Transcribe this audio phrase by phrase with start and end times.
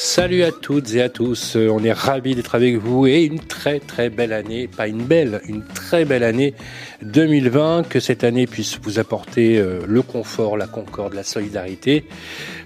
[0.00, 3.80] Salut à toutes et à tous, on est ravis d'être avec vous et une très
[3.80, 6.54] très belle année, pas une belle, une très belle année
[7.02, 12.04] 2020, que cette année puisse vous apporter euh, le confort, la concorde, la solidarité.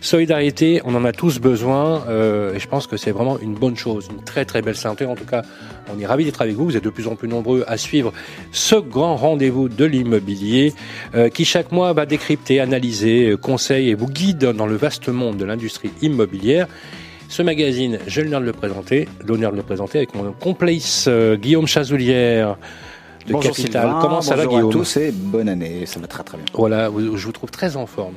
[0.02, 3.78] Solidarité, on en a tous besoin euh, et je pense que c'est vraiment une bonne
[3.78, 5.06] chose, une très très belle santé.
[5.06, 5.40] En tout cas,
[5.90, 8.12] on est ravis d'être avec vous, vous êtes de plus en plus nombreux à suivre
[8.50, 10.74] ce grand rendez-vous de l'immobilier
[11.14, 15.38] euh, qui chaque mois va décrypter, analyser, conseille et vous guide dans le vaste monde
[15.38, 16.68] de l'industrie immobilière.
[17.32, 21.34] Ce magazine, j'ai l'honneur de le présenter, l'honneur de le présenter avec mon complice euh,
[21.34, 22.58] Guillaume Chazoulière
[23.26, 23.84] de bonjour Capital.
[23.84, 26.44] Sylvain, Comment ça va Guillaume à tous et bonne année, ça va très très bien.
[26.52, 28.16] Voilà, je vous trouve très en forme.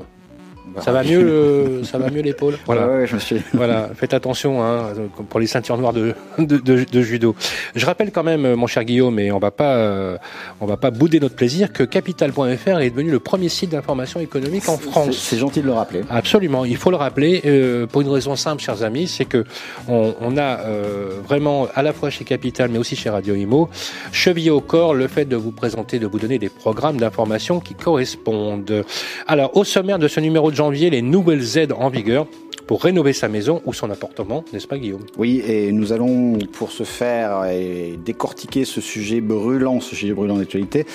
[0.76, 2.58] Bah, Ça va mieux, le- ça va mieux l'épaule.
[2.66, 2.88] Voilà.
[2.88, 3.42] Ouais, ouais, je me suis.
[3.54, 4.90] Voilà, faites attention hein,
[5.30, 7.36] pour les ceintures noires de, de, de- de judo.
[7.76, 10.18] Je rappelle quand même, mon cher Guillaume, et on va pas, euh,
[10.60, 14.68] on va pas bouder notre plaisir, que Capital.fr est devenu le premier site d'information économique
[14.70, 15.18] en France.
[15.18, 16.02] C'est gentil de le rappeler.
[16.10, 19.44] Absolument, il faut le rappeler euh, pour une raison simple, chers amis, c'est que
[19.88, 23.70] on, on a euh, vraiment à la fois chez Capital, mais aussi chez Radio Imo,
[24.12, 27.74] chevillé au corps le fait de vous présenter, de vous donner des programmes d'information qui
[27.76, 28.84] correspondent.
[29.28, 32.26] Alors, au sommaire de ce numéro de janvier, les nouvelles aides en vigueur
[32.66, 35.06] pour rénover sa maison ou son appartement, n'est-ce pas Guillaume?
[35.16, 40.38] Oui, et nous allons, pour ce faire et décortiquer ce sujet brûlant, ce sujet brûlant
[40.38, 40.88] d'actualité,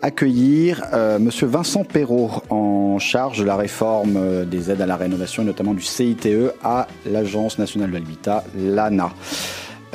[0.00, 4.96] accueillir euh, Monsieur Vincent Perrault, en charge de la réforme euh, des aides à la
[4.96, 6.28] rénovation, et notamment du CITE
[6.62, 9.10] à l'Agence nationale de l'habitat, l'ANA.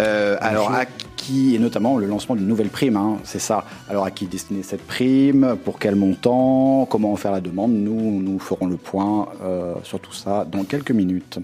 [0.02, 0.86] Euh, alors, à
[1.16, 3.66] qui, et notamment le lancement d'une nouvelle prime, hein, c'est ça.
[3.90, 8.22] Alors, à qui destiner cette prime Pour quel montant Comment en faire la demande Nous,
[8.22, 11.40] nous ferons le point euh, sur tout ça dans quelques minutes.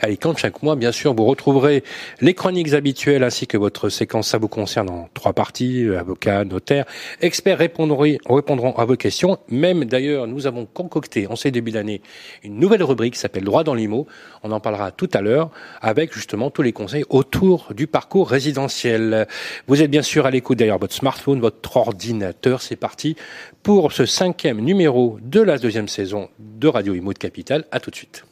[0.00, 1.82] Allez, quand chaque mois, bien sûr, vous retrouverez
[2.20, 4.28] les chroniques habituelles ainsi que votre séquence.
[4.28, 6.84] Ça vous concerne en trois parties, avocats, notaires.
[7.20, 9.38] Experts répondront, à vos questions.
[9.48, 12.02] Même d'ailleurs, nous avons concocté en ces débuts d'année
[12.42, 14.06] une nouvelle rubrique qui s'appelle Droit dans l'IMO.
[14.42, 15.50] On en parlera tout à l'heure
[15.80, 19.26] avec justement tous les conseils autour du parcours résidentiel.
[19.66, 22.62] Vous êtes bien sûr à l'écoute derrière votre smartphone, votre ordinateur.
[22.62, 23.16] C'est parti
[23.62, 27.64] pour ce cinquième numéro de la deuxième saison de Radio Imo de Capital.
[27.70, 28.24] À tout de suite.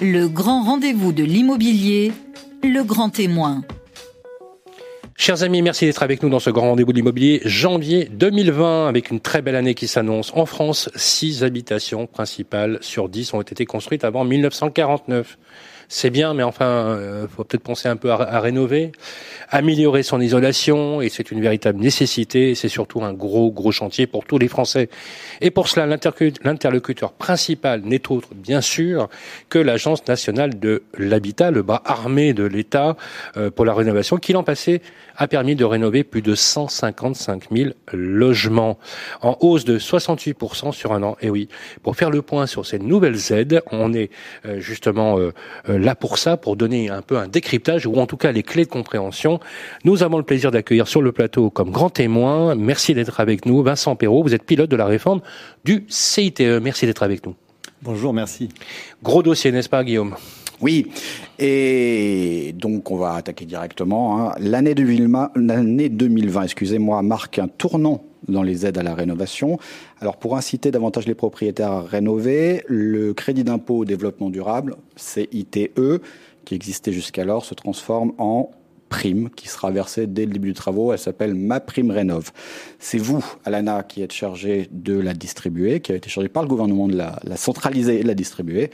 [0.00, 2.12] Le grand rendez-vous de l'immobilier,
[2.62, 3.62] le grand témoin.
[5.16, 9.10] Chers amis, merci d'être avec nous dans ce grand rendez-vous de l'immobilier janvier 2020 avec
[9.10, 10.32] une très belle année qui s'annonce.
[10.34, 15.38] En France, 6 habitations principales sur 10 ont été construites avant 1949.
[15.94, 18.92] C'est bien, mais enfin, euh, faut peut-être penser un peu à, rénover,
[19.50, 22.52] améliorer son isolation, et c'est une véritable nécessité.
[22.52, 24.88] et C'est surtout un gros, gros chantier pour tous les Français.
[25.42, 29.10] Et pour cela, l'interlocuteur principal n'est autre, bien sûr,
[29.50, 32.96] que l'Agence nationale de l'habitat, le bras armé de l'État
[33.36, 34.80] euh, pour la rénovation, qui l'an passé
[35.22, 38.76] a permis de rénover plus de 155 000 logements,
[39.20, 41.16] en hausse de 68% sur un an.
[41.20, 41.48] Et oui,
[41.84, 44.10] pour faire le point sur ces nouvelles aides, on est
[44.46, 45.32] euh, justement euh,
[45.68, 48.42] euh, là pour ça, pour donner un peu un décryptage, ou en tout cas les
[48.42, 49.38] clés de compréhension.
[49.84, 53.62] Nous avons le plaisir d'accueillir sur le plateau comme grand témoin, merci d'être avec nous,
[53.62, 55.20] Vincent Perrault, vous êtes pilote de la réforme
[55.64, 56.40] du CITE.
[56.40, 57.36] Merci d'être avec nous.
[57.80, 58.48] Bonjour, merci.
[59.04, 60.16] Gros dossier, n'est-ce pas Guillaume?
[60.62, 60.86] Oui,
[61.40, 64.20] et donc on va attaquer directement.
[64.20, 64.34] hein.
[64.38, 69.58] L'année 2020, l'année 2020, excusez-moi, marque un tournant dans les aides à la rénovation.
[70.00, 75.72] Alors pour inciter davantage les propriétaires à rénover, le crédit d'impôt au développement durable, CITE,
[76.44, 78.50] qui existait jusqu'alors, se transforme en
[78.92, 80.92] prime qui sera versée dès le début du travaux.
[80.92, 82.30] Elle s'appelle Ma Prime Rénov.
[82.78, 86.48] C'est vous, Alana, qui êtes chargé de la distribuer, qui a été chargé par le
[86.50, 88.70] gouvernement de la, la centraliser et de la distribuer.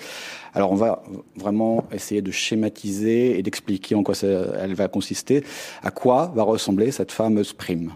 [0.54, 1.04] Alors on va
[1.36, 4.26] vraiment essayer de schématiser et d'expliquer en quoi ça,
[4.60, 5.44] elle va consister,
[5.84, 7.92] à quoi va ressembler cette fameuse prime?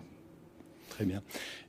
[0.91, 1.23] Très bien.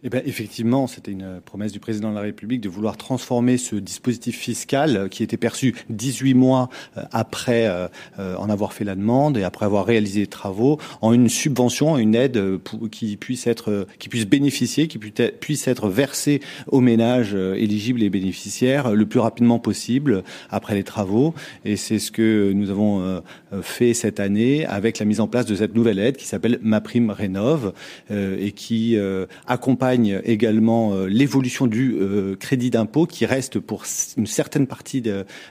[0.06, 3.78] Eh bien, effectivement, c'était une promesse du président de la République de vouloir transformer ce
[3.78, 8.96] dispositif fiscal euh, qui était perçu 18 mois euh, après euh, en avoir fait la
[8.96, 12.60] demande et après avoir réalisé les travaux en une subvention, une aide
[12.92, 18.92] qui puisse être, qui puisse bénéficier, qui puisse être- versée aux ménages éligibles et bénéficiaires
[18.92, 21.34] le plus rapidement possible après les travaux.
[21.66, 23.22] Et c'est ce que nous avons
[23.62, 26.82] fait cette année avec la mise en place de cette nouvelle aide qui s'appelle Ma
[26.82, 27.74] Prime Rénov
[28.10, 28.98] et qui
[29.46, 31.96] accompagne accompagne également l'évolution du
[32.40, 33.84] crédit d'impôt qui reste pour
[34.18, 35.04] une certaine partie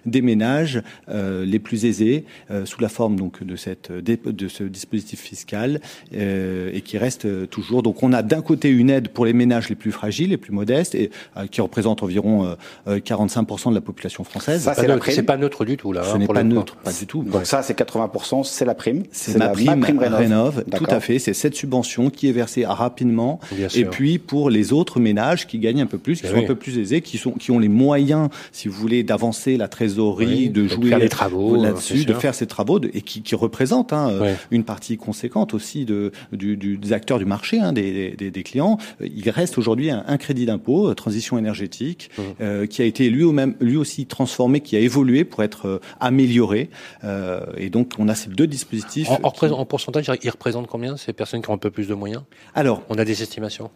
[0.06, 2.24] des ménages les plus aisés
[2.64, 5.80] sous la forme donc de cette de ce dispositif fiscal
[6.12, 7.82] et qui reste toujours.
[7.82, 10.52] Donc on a d'un côté une aide pour les ménages les plus fragiles, les plus
[10.52, 11.10] modestes et
[11.50, 12.56] qui représente environ
[12.86, 14.62] 45% de la population française.
[14.62, 16.02] Ça, c'est pas neutre du tout là.
[16.04, 17.22] Ce hein, n'est pas neutre, pas du tout.
[17.22, 19.04] Donc ça, c'est 80%, c'est la prime.
[19.12, 20.64] C'est la prime, prime rénov.
[20.64, 21.18] Tout à fait.
[21.18, 23.40] C'est cette subvention qui est versée rapidement.
[23.74, 26.54] et puis pour les autres ménages qui gagnent un peu plus, qui sont un peu
[26.54, 30.66] plus aisés, qui sont qui ont les moyens, si vous voulez, d'avancer la trésorerie, de
[30.66, 34.10] jouer les travaux là-dessus, de faire ces travaux et qui, qui représentent hein,
[34.50, 38.42] une partie conséquente aussi de du, du, des acteurs du marché, hein, des, des, des,
[38.42, 38.78] clients.
[39.02, 42.22] Il reste aujourd'hui un, un, crédit d'impôt, euh, transition énergétique, mmh.
[42.40, 45.66] euh, qui a été lui, au même, lui aussi transformé, qui a évolué pour être
[45.66, 46.70] euh, amélioré.
[47.04, 49.10] Euh, et donc, on a ces deux dispositifs.
[49.10, 52.22] En, en, pourcentage, ils représentent combien ces personnes qui ont un peu plus de moyens?
[52.54, 53.70] Alors, on a des estimations?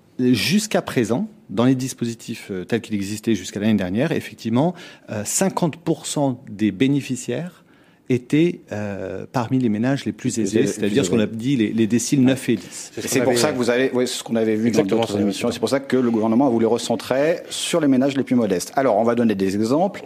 [0.47, 4.75] Jusqu'à présent, dans les dispositifs euh, tels qu'ils existaient jusqu'à l'année dernière, effectivement,
[5.11, 7.65] 50% des bénéficiaires
[8.09, 11.87] étaient euh, parmi les ménages les plus aisés, c'est-à-dire ce qu'on a dit les, les,
[11.87, 12.93] déciles 9 et 10.
[13.07, 15.51] C'est pour ça que vous avez, oui, ce qu'on avait vu Exactement dans d'autres émissions,
[15.51, 18.73] c'est pour ça que le gouvernement a voulu recentrer sur les ménages les plus modestes.
[18.77, 20.03] Alors, on va donner des exemples,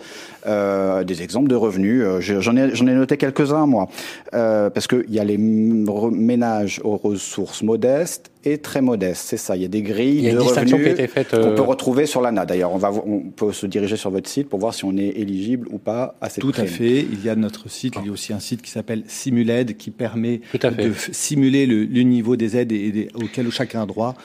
[0.46, 2.02] euh, des exemples de revenus.
[2.02, 3.88] Euh, j'en ai, noté quelques-uns, moi,
[4.34, 9.24] euh, parce qu'il y a les ménages aux ressources modestes et très modestes.
[9.26, 9.56] C'est ça.
[9.56, 10.96] Il y a des grilles de revenus
[11.30, 12.46] qu'on peut retrouver sur l'ANA.
[12.46, 15.08] D'ailleurs, on va, on peut se diriger sur votre site pour voir si on est
[15.16, 17.00] éligible ou pas à cette Tout à fait.
[17.00, 17.89] Il y a notre site.
[18.00, 22.02] Il y a aussi un site qui s'appelle Simuled qui permet de simuler le, le,
[22.02, 24.16] niveau des aides et, auxquelles chacun a droit.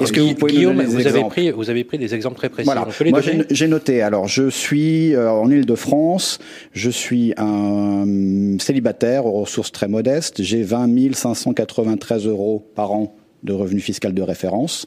[0.00, 2.64] Est-ce que vous pouvez Guillaume, vous avez pris, vous avez pris des exemples très précis.
[2.64, 2.86] Voilà.
[3.10, 3.20] Moi,
[3.50, 4.02] j'ai noté.
[4.02, 6.38] Alors, je suis euh, en Île-de-France.
[6.72, 10.42] Je suis un célibataire aux ressources très modestes.
[10.42, 14.86] J'ai 20 593 euros par an de revenus fiscal de référence.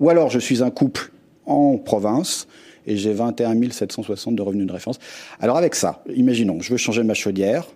[0.00, 1.10] Ou alors, je suis un couple
[1.46, 2.46] en province
[2.88, 4.98] et j'ai 21 760 de revenus de référence.
[5.40, 7.66] Alors, avec ça, imaginons, je veux changer ma chaudière.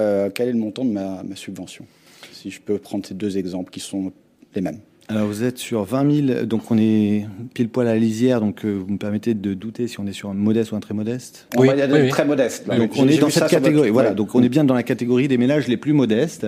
[0.00, 1.84] Euh, quel est le montant de ma, ma subvention?
[2.32, 4.12] Si je peux prendre ces deux exemples qui sont
[4.54, 4.80] les mêmes.
[5.08, 8.64] Alors vous êtes sur 20 000, donc on est pile poil à la lisière, donc
[8.64, 10.94] euh, vous me permettez de douter si on est sur un modeste ou un très
[10.94, 11.46] modeste.
[11.56, 12.66] Oui, il y a des très modestes.
[12.66, 13.90] Donc on est dans cette catégorie.
[13.90, 16.44] Voilà, donc on est bien dans la catégorie des ménages les plus modestes.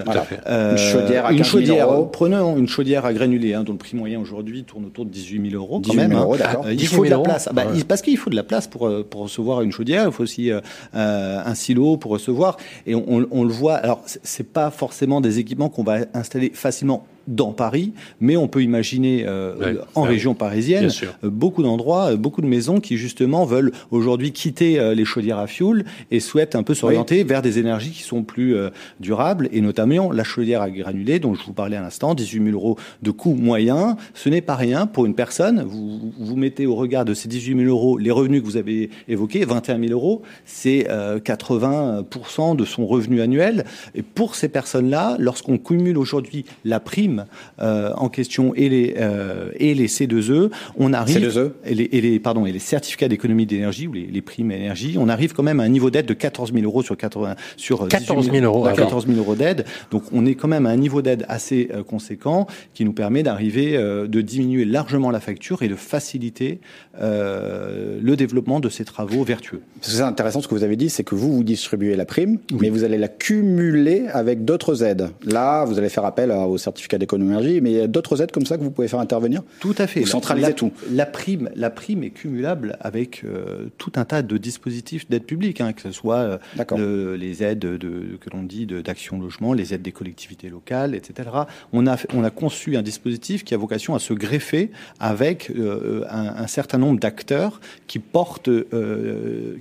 [0.48, 3.96] Euh, une chaudière à une chaudière, Prenons une chaudière à granulés, hein, dont le prix
[3.96, 6.18] moyen aujourd'hui tourne autour de 18 000 euros quand 18 000 même.
[6.18, 6.22] Hein.
[6.22, 6.66] Euros, d'accord.
[6.66, 7.48] Euh, il faut de la place.
[7.52, 10.06] Bah, Parce qu'il faut de la place pour pour recevoir une chaudière.
[10.06, 10.60] Il faut aussi euh,
[10.92, 12.56] un silo pour recevoir.
[12.88, 13.74] Et on, on, on le voit.
[13.74, 18.62] Alors c'est pas forcément des équipements qu'on va installer facilement dans Paris, mais on peut
[18.62, 20.88] imaginer euh, en région parisienne
[21.22, 25.46] euh, beaucoup d'endroits, euh, beaucoup de maisons qui justement veulent aujourd'hui quitter les chaudières à
[25.46, 28.56] fioul et souhaitent un peu s'orienter vers des énergies qui sont plus
[29.00, 32.56] durables et notamment la chaudière à granulés dont je vous parlais à l'instant, 18 000
[32.56, 35.62] euros de coût moyen, ce n'est pas rien pour une personne.
[35.62, 38.90] Vous, vous mettez au regard de ces 18 000 euros les revenus que vous avez
[39.06, 43.64] évoqués, 21 000 euros, c'est 80% de son revenu annuel.
[43.94, 47.17] Et pour ces personnes-là, lorsqu'on cumule aujourd'hui la prime
[47.60, 52.00] euh, en question et les euh, et les C2E, on arrive C2E et les, et
[52.00, 55.42] les pardon et les certificats d'économie d'énergie ou les, les, primes énergie, on arrive quand
[55.42, 58.64] même à un niveau d'aide de 14 000 euros sur 80 sur 14 000 euros,
[58.64, 59.64] 14 000 euros d'aide.
[59.90, 63.22] Donc on est quand même à un niveau d'aide assez euh, conséquent qui nous permet
[63.22, 66.60] d'arriver de diminuer largement la facture et de faciliter
[67.00, 69.62] le développement de ces travaux vertueux.
[69.80, 72.70] C'est intéressant ce que vous avez dit, c'est que vous vous distribuez la prime, mais
[72.70, 75.10] vous allez la cumuler avec d'autres aides.
[75.24, 78.32] Là, vous allez faire appel au certificat d'économie énergie, mais il y a d'autres aides
[78.32, 80.00] comme ça que vous pouvez faire intervenir Tout à fait.
[80.00, 80.72] Vous centralisez tout.
[80.90, 85.60] La prime, la prime est cumulable avec euh, tout un tas de dispositifs d'aide publique,
[85.60, 86.38] hein, que ce soit
[86.72, 91.30] euh, les aides de, que l'on dit d'action logement, les aides des collectivités locales, etc.
[91.72, 96.04] On a, on a conçu un dispositif qui a vocation à se greffer avec euh,
[96.10, 98.50] un, un, certain nombre d'acteurs qui portent,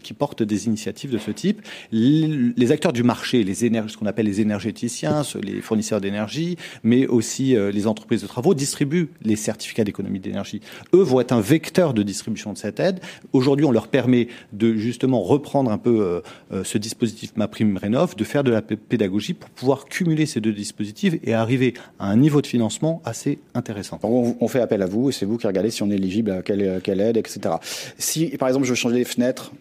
[0.03, 1.61] qui portent des initiatives de ce type.
[1.91, 7.07] Les, les acteurs du marché, les ce qu'on appelle les énergéticiens, les fournisseurs d'énergie, mais
[7.07, 10.61] aussi euh, les entreprises de travaux distribuent les certificats d'économie d'énergie.
[10.93, 12.99] Eux vont être un vecteur de distribution de cette aide.
[13.33, 18.23] Aujourd'hui, on leur permet de justement reprendre un peu euh, euh, ce dispositif MaPrimeRénov, de
[18.23, 22.41] faire de la pédagogie pour pouvoir cumuler ces deux dispositifs et arriver à un niveau
[22.41, 23.99] de financement assez intéressant.
[24.03, 26.41] On, fait appel à vous et c'est vous qui regardez si on est éligible à
[26.41, 27.55] quelle aide, etc.
[27.97, 29.51] Si, par exemple, je veux changer les fenêtres,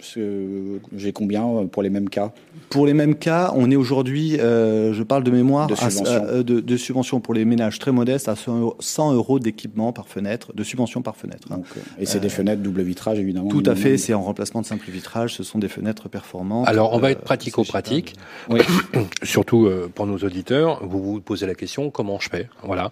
[0.00, 2.32] J'ai combien pour les mêmes cas?
[2.70, 6.04] Pour les mêmes cas, on est aujourd'hui, euh, je parle de mémoire, de subvention.
[6.06, 10.62] Euh, de, subvention pour les ménages très modestes à 100 euros d'équipement par fenêtre, de
[10.62, 11.48] subvention par fenêtre.
[11.50, 11.62] Hein.
[11.98, 14.88] et c'est des fenêtres double vitrage, évidemment Tout à fait, c'est en remplacement de simple
[14.90, 16.68] vitrage, ce sont des fenêtres performantes.
[16.68, 18.14] Alors, on va être pratico-pratique,
[18.50, 18.60] oui.
[19.22, 20.86] surtout pour nos auditeurs.
[20.86, 22.48] Vous vous posez la question, comment je fais?
[22.62, 22.90] Voilà.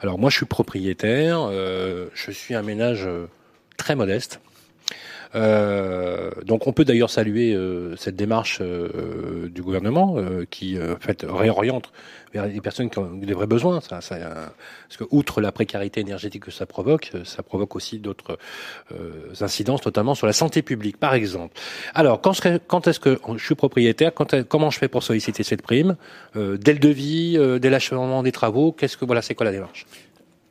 [0.00, 3.08] Alors, moi, je suis propriétaire, je suis un ménage
[3.76, 4.40] très modeste.
[5.34, 10.16] Euh, donc on peut d'ailleurs saluer euh, cette démarche euh, du gouvernement
[10.50, 11.92] qui en fait réoriente
[12.32, 13.80] vers les personnes qui ont des vrais besoins.
[13.80, 18.38] Ça, ça, parce que outre la précarité énergétique que ça provoque, ça provoque aussi d'autres
[19.40, 21.54] incidences, notamment sur la santé publique, par exemple.
[21.94, 22.34] Alors quand,
[22.66, 25.96] quand est-ce que je suis propriétaire quand, Comment je fais pour solliciter cette prime
[26.34, 29.86] Dès le devis, dès l'achèvement des travaux Qu'est-ce que voilà, c'est quoi la démarche?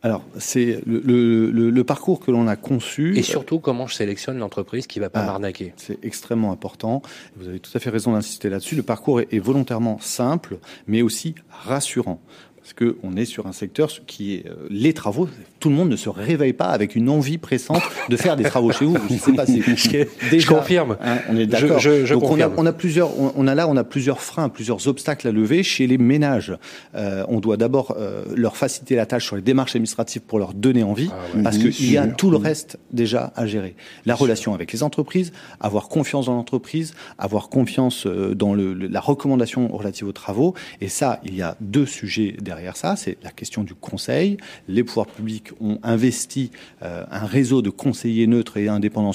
[0.04, 3.18] Alors, c'est le, parcours que l'on a conçu.
[3.18, 7.02] Et surtout, comment je sélectionne l'entreprise qui ne va pas ah, m'arnaquer C'est extrêmement important.
[7.36, 8.76] Vous avez tout à fait raison d'insister là-dessus.
[8.76, 12.22] Le parcours est volontairement simple, mais aussi rassurant
[12.68, 15.30] parce qu'on est sur un secteur qui est euh, les travaux.
[15.62, 18.74] Tout le monde ne se réveille pas avec une envie pressante de faire des travaux
[18.74, 18.98] chez vous.
[19.10, 20.98] Je sais pas si je confirme.
[21.02, 21.82] Hein, on est d'accord.
[22.10, 25.30] Donc on a, on a, plusieurs, on a là, on a plusieurs freins, plusieurs obstacles
[25.30, 26.58] à lever chez les ménages.
[26.96, 30.54] Euh, on doit d'abord euh, leur faciliter la tâche sur les démarches administratives pour leur
[30.54, 33.76] donner envie, ah parce qu'il y a tout le reste déjà à gérer.
[34.06, 35.32] La relation avec les entreprises,
[35.62, 40.54] avoir confiance dans l'entreprise, avoir confiance dans le, la recommandation relative aux travaux.
[40.82, 44.38] Et ça, il y a deux sujets derrière derrière ça, c'est la question du conseil.
[44.68, 46.50] Les pouvoirs publics ont investi
[46.82, 49.12] euh, un réseau de conseillers neutres et indépendants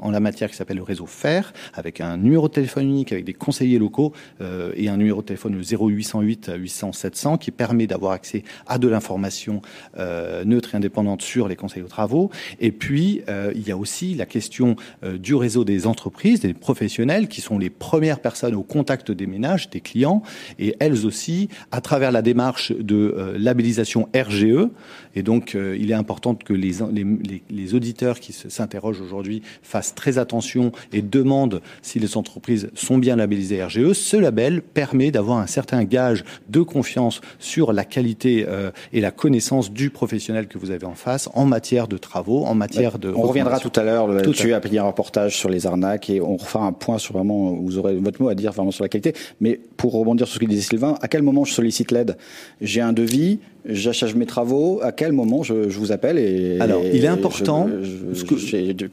[0.00, 3.24] en la matière qui s'appelle le réseau FAIR, avec un numéro de téléphone unique, avec
[3.24, 8.12] des conseillers locaux euh, et un numéro de téléphone 0808 800 700 qui permet d'avoir
[8.12, 9.62] accès à de l'information
[9.96, 12.30] euh, neutre et indépendante sur les conseils aux travaux.
[12.58, 13.22] Et puis,
[13.54, 17.70] il y a aussi la question du réseau des entreprises, des professionnels, qui sont les
[17.70, 20.22] premières personnes au contact des ménages, des clients,
[20.58, 24.68] et elles aussi, à travers la démarche de euh, labellisation RGE.
[25.14, 29.94] Et donc, euh, il est important que les, les, les auditeurs qui s'interrogent aujourd'hui fassent
[29.94, 33.92] très attention et demandent si les entreprises sont bien labellisées RGE.
[33.92, 39.10] Ce label permet d'avoir un certain gage de confiance sur la qualité euh, et la
[39.10, 43.12] connaissance du professionnel que vous avez en face en matière de travaux, en matière de...
[43.14, 46.64] On reviendra tout à l'heure là-dessus, après un reportage sur les arnaques et on refera
[46.64, 49.14] un point sur vraiment, vous aurez votre mot à dire vraiment sur la qualité.
[49.40, 52.16] Mais pour rebondir sur ce que disait Sylvain, à quel moment je sollicite l'aide?
[52.62, 57.04] J'ai un devis, j'achète mes travaux, à quel moment je, vous appelle et Alors, il
[57.04, 57.68] est important.
[57.82, 58.86] Je, je,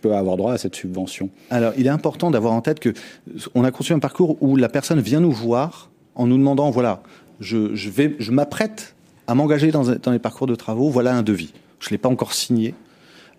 [0.00, 1.30] peux, avoir droit à cette subvention.
[1.50, 2.92] Alors, il est important d'avoir en tête que
[3.54, 7.02] on a conçu un parcours où la personne vient nous voir en nous demandant voilà,
[7.40, 8.94] je, vais, je m'apprête
[9.26, 11.52] à m'engager dans, dans les parcours de travaux, voilà un devis.
[11.80, 12.74] Je l'ai pas encore signé.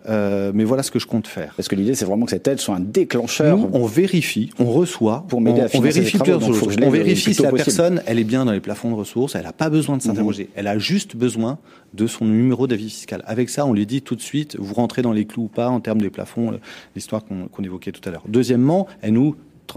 [0.08, 1.54] Euh, mais voilà ce que je compte faire.
[1.56, 3.56] Parce que l'idée, c'est vraiment que cette aide soit un déclencheur.
[3.56, 6.76] Nous, on vérifie, on reçoit, pour m'aider à on vérifie plusieurs choses.
[6.82, 9.52] On vérifie si la personne, elle est bien dans les plafonds de ressources, elle n'a
[9.52, 10.08] pas besoin de mhm.
[10.08, 11.58] s'interroger, elle a juste besoin
[11.94, 13.22] de son numéro d'avis fiscal.
[13.26, 15.68] Avec ça, on lui dit tout de suite, vous rentrez dans les clous ou pas
[15.68, 16.56] en termes des plafonds, euh,
[16.94, 18.24] l'histoire qu'on évoquait tout à l'heure.
[18.28, 19.36] Deuxièmement, elle nous,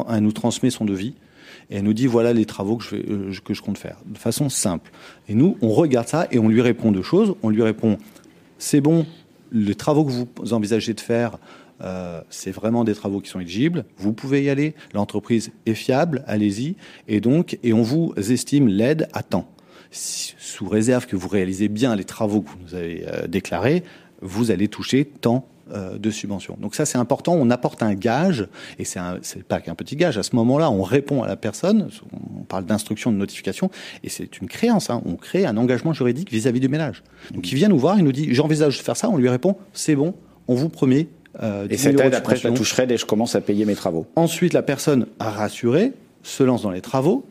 [0.09, 1.13] elle nous transmet son devis
[1.69, 3.97] et elle nous dit voilà les travaux que je, vais, euh, que je compte faire
[4.05, 4.91] de façon simple.
[5.29, 7.35] Et nous, on regarde ça et on lui répond deux choses.
[7.43, 7.97] On lui répond
[8.59, 9.05] c'est bon,
[9.51, 11.37] les travaux que vous envisagez de faire,
[11.81, 13.85] euh, c'est vraiment des travaux qui sont éligibles.
[13.97, 14.73] Vous pouvez y aller.
[14.93, 16.23] L'entreprise est fiable.
[16.27, 16.75] Allez-y.
[17.07, 19.49] Et donc, et on vous estime l'aide à temps.
[19.91, 23.83] Sous réserve que vous réalisez bien les travaux que vous nous avez euh, déclarés,
[24.21, 26.57] vous allez toucher tant de subventions.
[26.59, 28.47] Donc ça c'est important, on apporte un gage,
[28.79, 31.89] et c'est pas qu'un petit gage, à ce moment-là on répond à la personne,
[32.39, 33.69] on parle d'instruction, de notification,
[34.03, 35.01] et c'est une créance, hein.
[35.05, 37.03] on crée un engagement juridique vis-à-vis du ménage.
[37.33, 39.55] Donc il vient nous voir, il nous dit j'envisage de faire ça, on lui répond
[39.73, 40.13] c'est bon,
[40.47, 41.07] on vous promet.
[41.41, 44.07] Euh, et cette aide après je la toucherai dès je commence à payer mes travaux.
[44.15, 45.93] Ensuite la personne a rassuré,
[46.23, 47.25] se lance dans les travaux,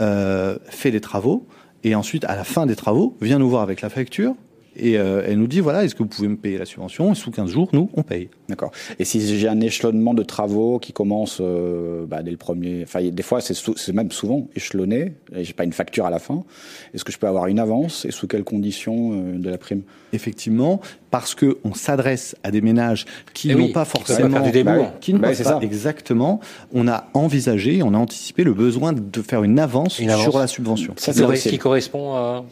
[0.00, 1.46] euh, fait les travaux,
[1.84, 4.34] et ensuite à la fin des travaux vient nous voir avec la facture,
[4.76, 7.12] et euh, elle nous dit voilà, est-ce que vous pouvez me payer la subvention?
[7.12, 8.28] Et sous 15 jours, nous, on paye.
[8.48, 8.72] D'accord.
[8.98, 13.02] Et si j'ai un échelonnement de travaux qui commence euh, bah, dès le premier, enfin
[13.02, 16.44] des fois c'est même souvent échelonné, et j'ai pas une facture à la fin.
[16.92, 19.82] Est-ce que je peux avoir une avance et sous quelles conditions euh, de la prime?
[20.12, 24.92] Effectivement, parce que on s'adresse à des ménages qui eh n'ont pas forcément, du bah
[25.00, 25.58] qui ne bah pas ça.
[25.62, 26.40] exactement.
[26.72, 30.94] On a envisagé, on a anticipé le besoin de faire une avance, sur la subvention.
[30.96, 32.44] Ça, c'est ce qui correspond à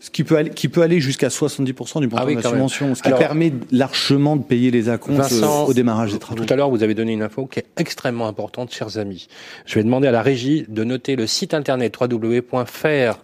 [0.00, 2.94] ce qui peut aller, qui peut aller jusqu'à 70% du montant ah de la subvention,
[2.94, 6.42] ce qui permet largement de payer les acomptes euh, au démarrage des travaux.
[6.42, 9.28] Tout à l'heure, vous avez donné une info qui est extrêmement importante, chers amis.
[9.66, 13.18] Je vais demander à la régie de noter le site internet www.faire.fr,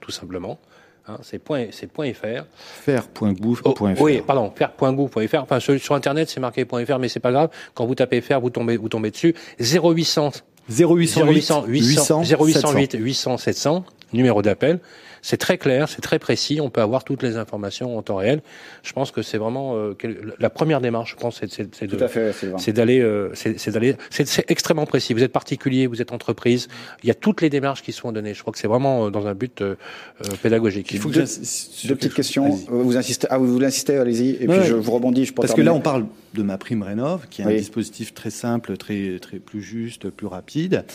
[0.00, 0.60] tout simplement.
[1.08, 2.44] Hein, c'est point, c'est point .fr.
[2.54, 3.62] Faire.gouv.fr.
[3.64, 5.42] Oh, oui, pardon, faire.gouv.fr.
[5.42, 7.50] Enfin, sur, sur Internet, c'est marqué .fr, mais c'est pas grave.
[7.74, 9.34] Quand vous tapez faire, vous tombez, vous tombez dessus.
[9.58, 10.32] 0800
[10.70, 14.80] 0808 800, 0808 800 700, numéro d'appel.
[15.28, 16.58] C'est très clair, c'est très précis.
[16.62, 18.40] On peut avoir toutes les informations en temps réel.
[18.82, 19.94] Je pense que c'est vraiment euh,
[20.38, 21.10] la première démarche.
[21.10, 25.12] Je pense, c'est c'est d'aller, euh, c'est d'aller, c'est extrêmement précis.
[25.12, 26.68] Vous êtes particulier, vous êtes entreprise.
[27.02, 28.32] Il y a toutes les démarches qui sont données.
[28.32, 29.62] Je crois que c'est vraiment euh, dans un but
[30.42, 30.92] pédagogique.
[30.92, 32.48] Il faut que deux petites questions.
[32.70, 34.30] Vous insistez, ah, vous voulez insister, allez-y.
[34.30, 35.26] Et puis je vous rebondis.
[35.26, 38.30] Je Parce que là, on parle de ma prime rénov, qui est un dispositif très
[38.30, 40.86] simple, très très plus juste, plus rapide.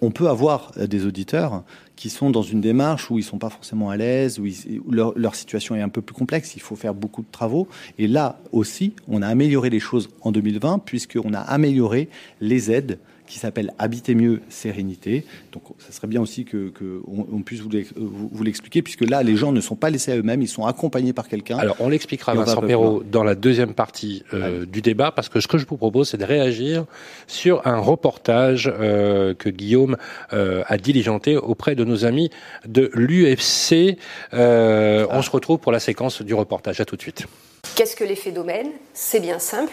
[0.00, 1.64] on peut avoir des auditeurs
[2.02, 4.46] qui sont dans une démarche où ils sont pas forcément à l'aise, où,
[4.90, 7.68] leur, leur, situation est un peu plus complexe, il faut faire beaucoup de travaux.
[7.98, 12.08] Et là aussi, on a amélioré les choses en 2020, puisqu'on a amélioré
[12.40, 12.98] les aides
[13.32, 15.24] qui s'appelle Habiter mieux, sérénité.
[15.52, 16.70] Donc, ça serait bien aussi que,
[17.06, 20.48] on, puisse vous l'expliquer, puisque là, les gens ne sont pas laissés à eux-mêmes, ils
[20.48, 21.56] sont accompagnés par quelqu'un.
[21.56, 25.48] Alors, on l'expliquera, Vincent Perrault, dans la deuxième partie euh, du débat, parce que ce
[25.48, 26.84] que je vous propose, c'est de réagir
[27.26, 29.96] sur un reportage euh, que Guillaume
[30.34, 32.28] euh, a diligenté auprès de nos amis
[32.66, 33.96] de l'UFC.
[34.32, 35.22] On ah.
[35.22, 36.80] se retrouve pour la séquence du reportage.
[36.80, 37.26] À tout de suite.
[37.74, 38.70] Qu'est-ce que l'effet domaine?
[38.92, 39.72] C'est bien simple.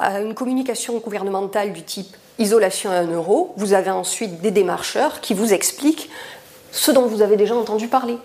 [0.00, 5.32] Une communication gouvernementale du type isolation à 1 euro, vous avez ensuite des démarcheurs qui
[5.32, 6.10] vous expliquent
[6.72, 8.18] ce dont vous avez déjà entendu parler.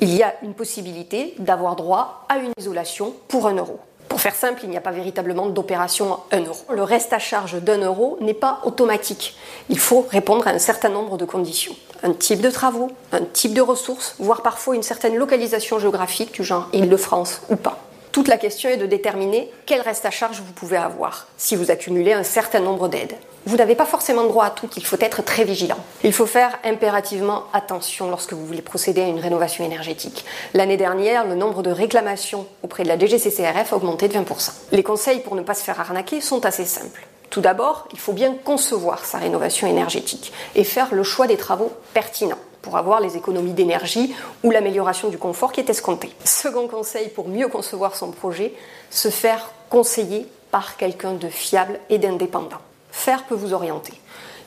[0.00, 3.80] Il y a une possibilité d'avoir droit à une isolation pour 1 euro.
[4.08, 6.60] Pour faire simple, il n'y a pas véritablement d'opération à 1 euro.
[6.70, 9.34] Le reste à charge d'un euro n'est pas automatique.
[9.70, 11.74] Il faut répondre à un certain nombre de conditions.
[12.02, 16.44] Un type de travaux, un type de ressources, voire parfois une certaine localisation géographique du
[16.44, 17.78] genre Île-de-France ou pas.
[18.18, 21.70] Toute la question est de déterminer quel reste à charge vous pouvez avoir si vous
[21.70, 23.14] accumulez un certain nombre d'aides.
[23.46, 25.78] Vous n'avez pas forcément droit à tout, il faut être très vigilant.
[26.02, 30.24] Il faut faire impérativement attention lorsque vous voulez procéder à une rénovation énergétique.
[30.52, 34.50] L'année dernière, le nombre de réclamations auprès de la DGCCRF a augmenté de 20%.
[34.72, 37.06] Les conseils pour ne pas se faire arnaquer sont assez simples.
[37.30, 41.70] Tout d'abord, il faut bien concevoir sa rénovation énergétique et faire le choix des travaux
[41.94, 46.10] pertinents pour avoir les économies d'énergie ou l'amélioration du confort qui est escompté.
[46.24, 48.54] Second conseil pour mieux concevoir son projet,
[48.90, 52.58] se faire conseiller par quelqu'un de fiable et d'indépendant.
[52.90, 53.92] Faire peut vous orienter.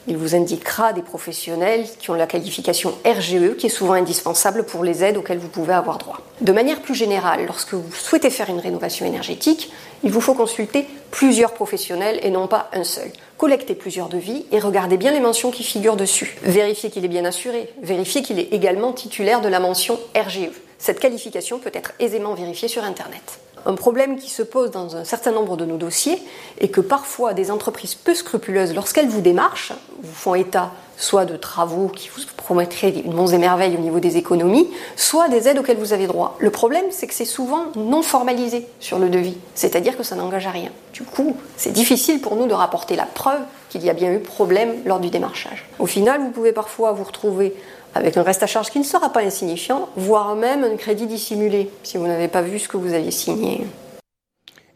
[0.08, 4.84] Il vous indiquera des professionnels qui ont la qualification RGE, qui est souvent indispensable pour
[4.84, 6.20] les aides auxquelles vous pouvez avoir droit.
[6.42, 9.72] De manière plus générale, lorsque vous souhaitez faire une rénovation énergétique,
[10.04, 13.12] il vous faut consulter plusieurs professionnels et non pas un seul.
[13.38, 16.36] Collectez plusieurs devis et regardez bien les mentions qui figurent dessus.
[16.42, 17.70] Vérifiez qu'il est bien assuré.
[17.84, 20.52] Vérifiez qu'il est également titulaire de la mention RGE.
[20.80, 25.04] Cette qualification peut être aisément vérifiée sur Internet un problème qui se pose dans un
[25.04, 26.22] certain nombre de nos dossiers
[26.60, 31.36] est que parfois des entreprises peu scrupuleuses, lorsqu'elles vous démarchent, vous font état soit de
[31.36, 35.78] travaux qui vous promettraient une monts et au niveau des économies, soit des aides auxquelles
[35.78, 36.36] vous avez droit.
[36.40, 40.46] Le problème, c'est que c'est souvent non formalisé sur le devis, c'est-à-dire que ça n'engage
[40.46, 40.70] à rien.
[40.94, 44.20] Du coup, c'est difficile pour nous de rapporter la preuve qu'il y a bien eu
[44.20, 45.66] problème lors du démarchage.
[45.80, 47.56] Au final, vous pouvez parfois vous retrouver
[47.94, 51.70] avec un reste à charge qui ne sera pas insignifiant, voire même un crédit dissimulé,
[51.84, 53.66] si vous n'avez pas vu ce que vous aviez signé.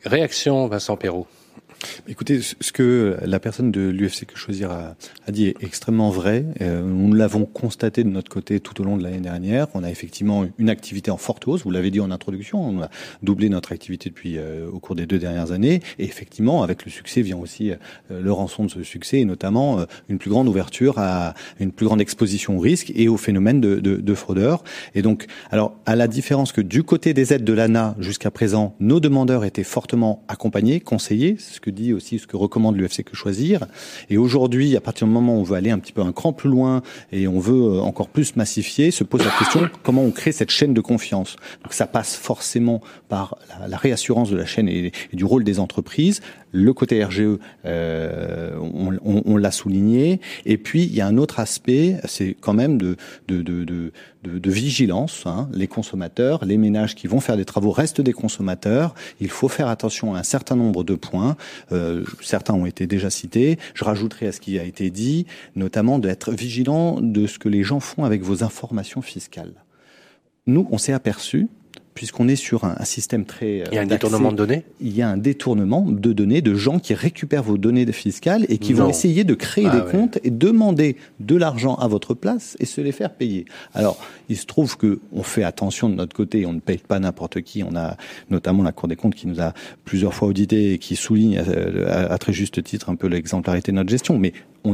[0.03, 1.27] Réaction, Vincent Perrault.
[2.07, 4.95] Écoutez, ce que la personne de l'UFC que choisir a,
[5.29, 6.45] dit est extrêmement vrai.
[6.61, 9.67] Euh, nous l'avons constaté de notre côté tout au long de l'année dernière.
[9.73, 11.63] On a effectivement une activité en forte hausse.
[11.63, 12.89] Vous l'avez dit en introduction, on a
[13.23, 15.81] doublé notre activité depuis euh, au cours des deux dernières années.
[15.99, 17.75] Et effectivement, avec le succès vient aussi euh,
[18.09, 22.01] le rançon de ce succès, et notamment une plus grande ouverture à une plus grande
[22.01, 24.63] exposition au risque et au phénomène de, de, de fraudeurs.
[24.93, 28.75] Et donc, alors à la différence que du côté des aides de l'ANA jusqu'à présent,
[28.79, 33.15] nos demandeurs étaient fortement accompagnés, conseillés, ce que dit aussi ce que recommande l'UFC que
[33.15, 33.65] choisir.
[34.09, 36.33] Et aujourd'hui, à partir du moment où on veut aller un petit peu un cran
[36.33, 40.11] plus loin et on veut euh, encore plus massifier, se pose la question comment on
[40.11, 41.35] crée cette chaîne de confiance?
[41.63, 46.21] Donc ça passe forcément par la, réassurance de la chaîne et, du rôle des entreprises.
[46.55, 48.55] Le côté RGE, euh,
[49.25, 50.21] on, l'a souligné.
[50.45, 52.95] Et puis il y a un autre aspect, c'est quand même de,
[54.23, 55.23] vigilance.
[55.25, 55.49] Hein.
[55.51, 58.95] Les consommateurs, les ménages qui vont faire des travaux restent des consommateurs.
[59.19, 61.35] Il faut faire attention à un certain nombre de points.
[61.73, 63.59] Euh, certains ont été déjà cités.
[63.73, 65.25] Je rajouterai à ce qui a été dit,
[65.57, 69.65] notamment d'être vigilant de ce que les gens font avec vos informations fiscales.
[70.47, 71.49] Nous, on s'est aperçu
[71.95, 73.63] puisqu'on est sur un, système très...
[73.71, 74.65] Il y a un détournement de données?
[74.81, 78.57] Il y a un détournement de données de gens qui récupèrent vos données fiscales et
[78.57, 82.57] qui vont essayer de créer ah des comptes et demander de l'argent à votre place
[82.59, 83.45] et se les faire payer.
[83.73, 86.99] Alors, il se trouve que on fait attention de notre côté, on ne paye pas
[86.99, 87.63] n'importe qui.
[87.63, 87.95] On a
[88.29, 89.53] notamment la Cour des comptes qui nous a
[89.85, 91.37] plusieurs fois audité et qui souligne
[91.87, 94.19] à, à très juste titre un peu l'exemplarité de notre gestion.
[94.19, 94.33] Mais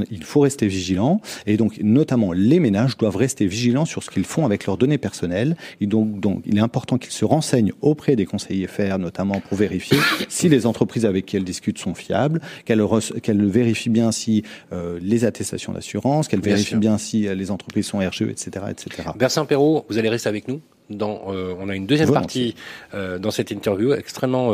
[0.09, 1.21] il faut rester vigilant.
[1.45, 4.97] Et donc, notamment, les ménages doivent rester vigilants sur ce qu'ils font avec leurs données
[4.97, 5.55] personnelles.
[5.79, 9.57] Et donc, donc il est important qu'ils se renseignent auprès des conseillers FR, notamment pour
[9.57, 9.97] vérifier
[10.29, 12.81] si les entreprises avec qui elles discutent sont fiables, qu'elles
[13.49, 17.99] vérifient bien si euh, les attestations d'assurance, qu'elles vérifient bien si euh, les entreprises sont
[17.99, 19.09] RGE, etc., etc.
[19.15, 20.61] Bersin Perrault, vous allez rester avec nous.
[20.89, 22.55] Dans, euh, on a une deuxième partie
[22.93, 24.53] dans cette interview extrêmement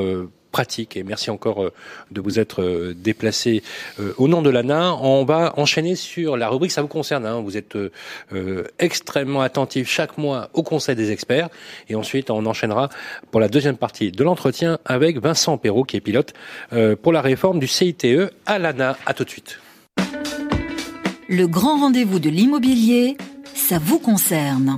[0.52, 0.98] pratique.
[0.98, 1.74] Et merci encore euh,
[2.12, 3.64] de vous être euh, déplacé
[4.00, 4.96] euh, au nom de l'ANA.
[4.96, 7.26] On va enchaîner sur la rubrique, ça vous concerne.
[7.26, 7.42] Hein.
[7.42, 7.78] Vous êtes
[8.80, 11.50] extrêmement attentif chaque mois au Conseil des experts.
[11.90, 12.90] Et ensuite, on enchaînera
[13.32, 16.34] pour la deuxième partie de l'entretien avec Vincent Perrault, qui est pilote
[17.02, 18.08] pour la réforme du CITE
[18.46, 18.98] à l'ANA.
[19.06, 19.60] À tout de suite.
[21.30, 23.18] Le grand rendez-vous de l'immobilier,
[23.54, 24.78] ça vous concerne.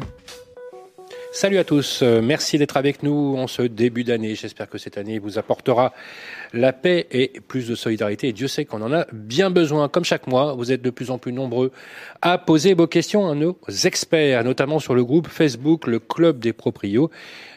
[1.32, 4.34] Salut à tous, euh, merci d'être avec nous en ce début d'année.
[4.34, 5.94] J'espère que cette année vous apportera
[6.54, 8.30] la paix et plus de solidarité.
[8.30, 9.88] Et Dieu sait qu'on en a bien besoin.
[9.88, 11.72] Comme chaque mois, vous êtes de plus en plus nombreux
[12.22, 16.54] à poser vos questions à nos experts, notamment sur le groupe Facebook, le Club des
[16.54, 17.10] Proprios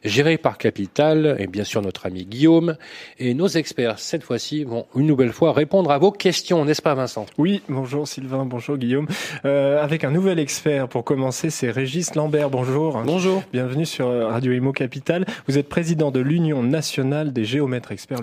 [0.05, 2.77] géré par Capital et bien sûr notre ami Guillaume.
[3.19, 6.95] Et nos experts, cette fois-ci, vont une nouvelle fois répondre à vos questions, n'est-ce pas
[6.95, 7.27] Vincent?
[7.39, 9.07] Oui, bonjour Sylvain, bonjour Guillaume.
[9.45, 13.01] Euh, avec un nouvel expert pour commencer, c'est Régis Lambert, bonjour.
[13.05, 13.43] Bonjour.
[13.53, 15.25] Bienvenue sur Radio Imo Capital.
[15.47, 18.21] Vous êtes président de l'Union nationale des géomètres experts,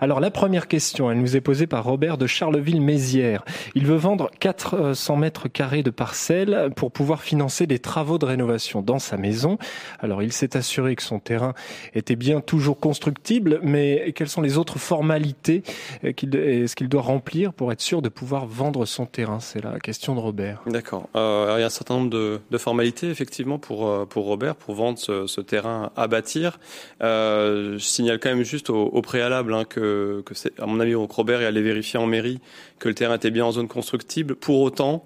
[0.00, 3.44] Alors la première question, elle nous est posée par Robert de Charleville-Mézières.
[3.74, 8.82] Il veut vendre 400 mètres carrés de parcelles pour pouvoir financer des travaux de rénovation
[8.82, 9.58] dans sa maison.
[10.00, 11.54] Alors il s'est assuré que son terrain
[11.94, 15.62] était bien toujours constructible, mais quelles sont les autres formalités
[16.04, 19.40] euh, qu'il est-ce qu'il doit remplir pour être sûr de pouvoir vendre son terrain?
[19.40, 20.62] C'est la question de Robert.
[20.66, 21.08] D'accord.
[21.16, 24.74] Euh, il y a un certain nombre de, formalités effectivement pour euh, pour Robert pour
[24.74, 26.58] vendre ce, terrain à bâtir.
[27.00, 31.40] je signale quand même juste au, préalable hein, que que c'est à mon avis Robert
[31.40, 32.40] est allé vérifier en mairie
[32.78, 34.36] que le terrain était bien en zone constructible.
[34.36, 35.04] Pour autant,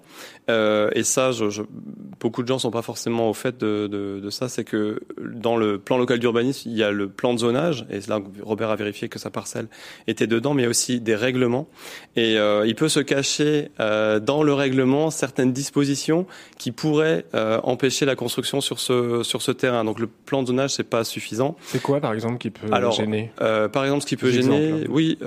[0.49, 1.61] euh, et ça, je, je,
[2.19, 5.57] beaucoup de gens sont pas forcément au fait de, de, de ça, c'est que dans
[5.57, 8.75] le plan local d'urbanisme, il y a le plan de zonage, et là, Robert a
[8.75, 9.67] vérifié que sa parcelle
[10.07, 11.67] était dedans, mais il y a aussi des règlements.
[12.15, 16.25] Et euh, il peut se cacher euh, dans le règlement certaines dispositions
[16.57, 17.25] qui pourraient
[17.63, 19.83] empêcher la construction sur ce sur ce terrain.
[19.83, 21.55] Donc le plan de zonage, c'est pas suffisant.
[21.65, 23.31] C'est quoi, par exemple, qui peut Alors, gêner?
[23.83, 25.17] Par exemple, ce qui peut gêner, oui,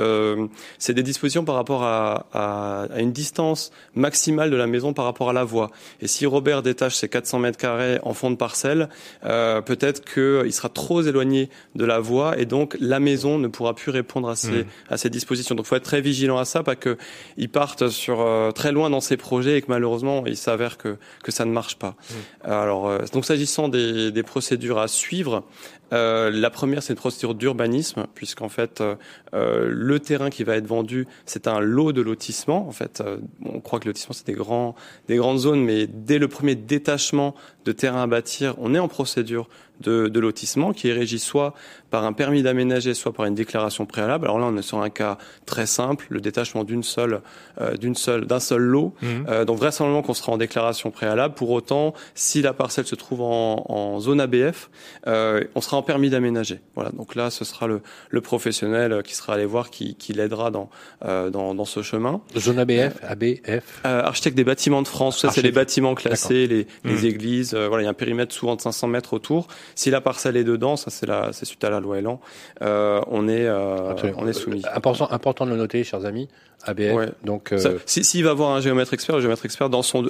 [0.79, 5.05] c'est des dispositions par rapport à, à, à une distance maximale de la maison par
[5.05, 5.71] rapport à la voie.
[6.01, 8.89] Et si Robert détache ses 400 mètres carrés en fond de parcelle,
[9.25, 13.75] euh, peut-être qu'il sera trop éloigné de la voie et donc la maison ne pourra
[13.75, 14.67] plus répondre à ces, mmh.
[14.91, 15.55] à ces dispositions.
[15.55, 18.91] Donc il faut être très vigilant à ça, pas qu'il parte sur euh, très loin
[18.91, 21.97] dans ses projets et que malheureusement il s'avère que, que ça ne marche pas.
[21.99, 22.51] Mmh.
[22.51, 25.45] Alors euh, donc s'agissant des, des procédures à suivre,
[25.93, 28.97] euh, la première, c'est une procédure d'urbanisme, puisqu'en fait, euh,
[29.35, 32.67] euh, le terrain qui va être vendu, c'est un lot de lotissement.
[32.69, 33.03] En fait,
[33.45, 34.75] on croit que le lotissement, c'est des, grands,
[35.09, 38.89] des grandes zones, mais dès le premier détachement de terrain à bâtir, on est en
[38.89, 39.49] procédure
[39.81, 41.55] de, de, lotissement qui est régi soit
[41.91, 44.27] par un permis d'aménager, soit par une déclaration préalable.
[44.27, 47.21] Alors là, on est sur un cas très simple, le détachement d'une seule,
[47.61, 48.95] euh, d'une seule, d'un seul lot.
[49.03, 49.27] Mhm.
[49.29, 51.35] Euh, donc vraisemblablement qu'on sera en déclaration préalable.
[51.35, 54.71] Pour autant, si la parcelle se trouve en, en zone ABF,
[55.07, 56.61] euh, on sera en permis d'aménager.
[56.75, 56.91] Voilà.
[56.91, 60.71] Donc là, ce sera le, le professionnel qui sera allé voir, qui, qui l'aidera dans,
[61.05, 62.21] euh, dans, dans ce chemin.
[62.37, 63.81] Zone ABF, ABF.
[63.85, 65.21] Euh, architecte des bâtiments de France.
[65.21, 67.05] Ça, c'est les bâtiments classés, les, les mhm.
[67.05, 67.55] églises.
[67.55, 69.49] voilà, il y a un périmètre souvent de 500 mètres autour.
[69.75, 72.21] Si la parcelle est dedans, ça c'est la, c'est suite à la loi Elan,
[72.63, 74.63] euh, on est, euh, on est soumis.
[74.75, 76.29] Important, important de le noter, chers amis.
[76.65, 77.13] ABF.
[77.23, 77.79] Donc, euh...
[77.87, 80.09] s'il va voir un géomètre expert, le géomètre expert dans son,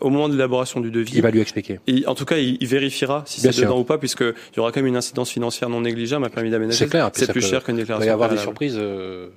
[0.00, 1.80] au moment de l'élaboration du devis, il va lui expliquer.
[1.86, 4.72] Et, en tout cas, il, vérifiera si c'est dedans ou pas, puisque il y aura
[4.72, 6.24] quand même une incidence financière non négligeable.
[6.24, 7.10] Un permis c'est clair.
[7.12, 8.04] C'est plus cher qu'une déclaration.
[8.04, 9.28] Il va y avoir des surprises euh,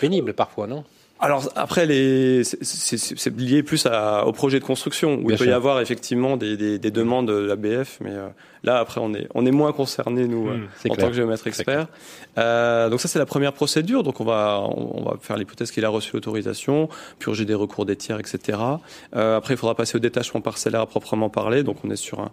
[0.00, 0.84] pénibles parfois, non?
[1.18, 5.52] Alors après, les, c'est lié plus à, au projet de construction où il peut y
[5.52, 8.28] avoir effectivement des, des, des demandes de l'ABF, mais euh,
[8.64, 11.86] là après on est on est moins concerné nous mmh, en tant que géomètre expert.
[12.36, 14.02] Euh, donc ça c'est la première procédure.
[14.02, 17.96] Donc on va on, va faire l'hypothèse qu'il a reçu l'autorisation, purger des recours des
[17.96, 18.58] tiers, etc.
[19.14, 21.62] Euh, après il faudra passer au détachement parcellaire à proprement parler.
[21.62, 22.32] Donc on est sur un,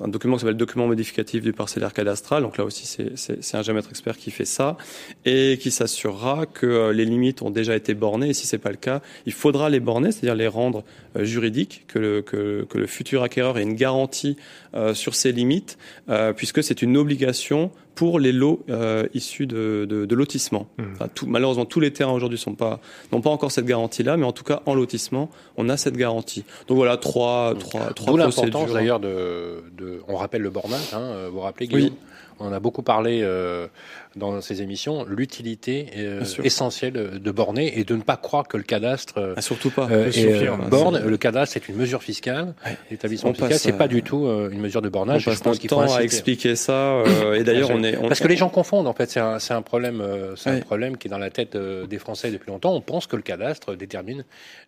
[0.00, 2.42] un document qui s'appelle document modificatif du parcellaire cadastral.
[2.42, 4.78] Donc là aussi c'est un géomètre expert qui fait ça
[5.26, 8.70] et qui s'assurera que euh, les limites ont déjà été bornées et si c'est pas
[8.70, 10.84] le cas, il faudra les borner, c'est-à-dire les rendre
[11.16, 14.36] euh, juridiques, que le, que, que le futur acquéreur ait une garantie
[14.74, 19.86] euh, sur ses limites, euh, puisque c'est une obligation pour les lots euh, issus de,
[19.88, 20.66] de, de lotissement.
[20.78, 20.82] Mmh.
[21.14, 22.80] tout, malheureusement, tous les terrains aujourd'hui sont pas
[23.12, 26.44] n'ont pas encore cette garantie-là, mais en tout cas en lotissement, on a cette garantie.
[26.66, 30.92] Donc voilà trois trois trois D'où l'importance d'ailleurs de, de, on rappelle le bornage.
[30.92, 31.90] Hein, vous vous rappelez Guillaume?
[31.90, 31.92] Oui.
[32.40, 33.68] On en a beaucoup parlé euh,
[34.16, 38.62] dans ces émissions, l'utilité euh, essentielle de borner et de ne pas croire que le
[38.62, 41.02] cadastre ah, surtout pas euh, euh borne.
[41.04, 42.54] Le cadastre c'est une mesure fiscale,
[42.90, 45.26] l'établissement fiscal c'est pas du tout une mesure de bornage.
[45.26, 47.02] On passe je pense qu'il temps à expliquer ça.
[47.34, 49.10] et d'ailleurs on est parce que les gens confondent en fait.
[49.10, 50.02] C'est un, un, problème,
[50.36, 52.74] c'est un problème qui est dans la tête des Français depuis longtemps.
[52.74, 54.24] On pense que le cadastre détermine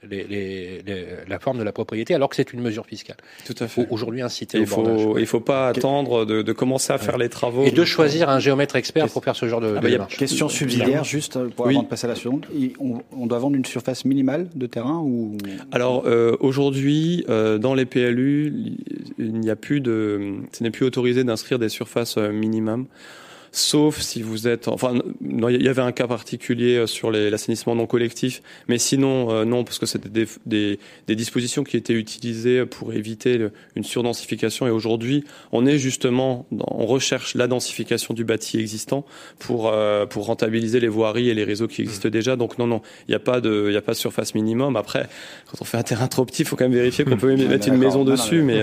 [0.09, 3.16] les, les, les, la forme de la propriété alors que c'est une mesure fiscale.
[3.44, 3.87] Tout à fait.
[3.90, 7.64] Aujourd'hui inciter il faut, Il faut pas attendre de, de commencer à faire les travaux.
[7.64, 10.16] Et de choisir un géomètre expert pour faire ce genre de, ah bah, démarche.
[10.16, 12.46] Question subsidiaire, juste euh, pour avant de passer à la seconde.
[12.81, 15.37] On, on, doit vendre une surface minimale de terrain ou?
[15.72, 18.77] Alors euh, aujourd'hui, euh, dans les PLU,
[19.18, 22.87] il n'y a plus de, ce n'est plus autorisé d'inscrire des surfaces minimum
[23.52, 24.68] sauf si vous êtes.
[24.68, 29.44] Enfin, il y avait un cas particulier euh, sur l'assainissement non collectif, mais sinon, euh,
[29.44, 34.66] non, parce que c'était des, des, des, dispositions qui étaient utilisées pour éviter une surdensification.
[34.66, 39.04] Et aujourd'hui, on est justement, on recherche la densification du bâti existant
[39.38, 42.37] pour euh, pour rentabiliser les voiries et les réseaux qui existent déjà.
[42.37, 44.76] Donc non, non, il n'y a pas de, il y a pas de surface minimum.
[44.76, 45.09] Après,
[45.50, 47.68] quand on fait un terrain trop petit, il faut quand même vérifier qu'on peut mettre
[47.68, 48.42] une maison dessus.
[48.42, 48.62] Mais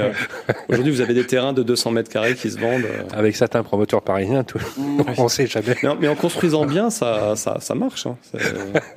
[0.70, 2.86] aujourd'hui, vous avez des terrains de 200 mètres carrés qui se vendent.
[3.14, 4.60] Avec certains promoteurs parisiens, tout.
[5.18, 5.76] On sait jamais.
[6.00, 8.08] mais en construisant bien, ça, ça, ça marche.
[8.08, 8.18] Hein.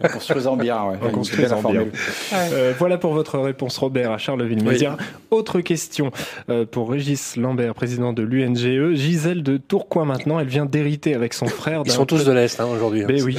[0.03, 0.97] En construisant bien, ouais.
[1.03, 1.87] En construisant bien.
[2.33, 4.97] Euh, voilà pour votre réponse, Robert, à Charleville-Mézières.
[5.31, 6.11] Autre question
[6.49, 8.95] euh, pour Régis Lambert, président de l'UNGE.
[8.95, 11.83] Gisèle de Tourcoing, maintenant, elle vient d'hériter avec son frère.
[11.85, 13.03] Ils sont tous de l'Est hein, aujourd'hui.
[13.03, 13.07] Hein.
[13.09, 13.39] Mais oui.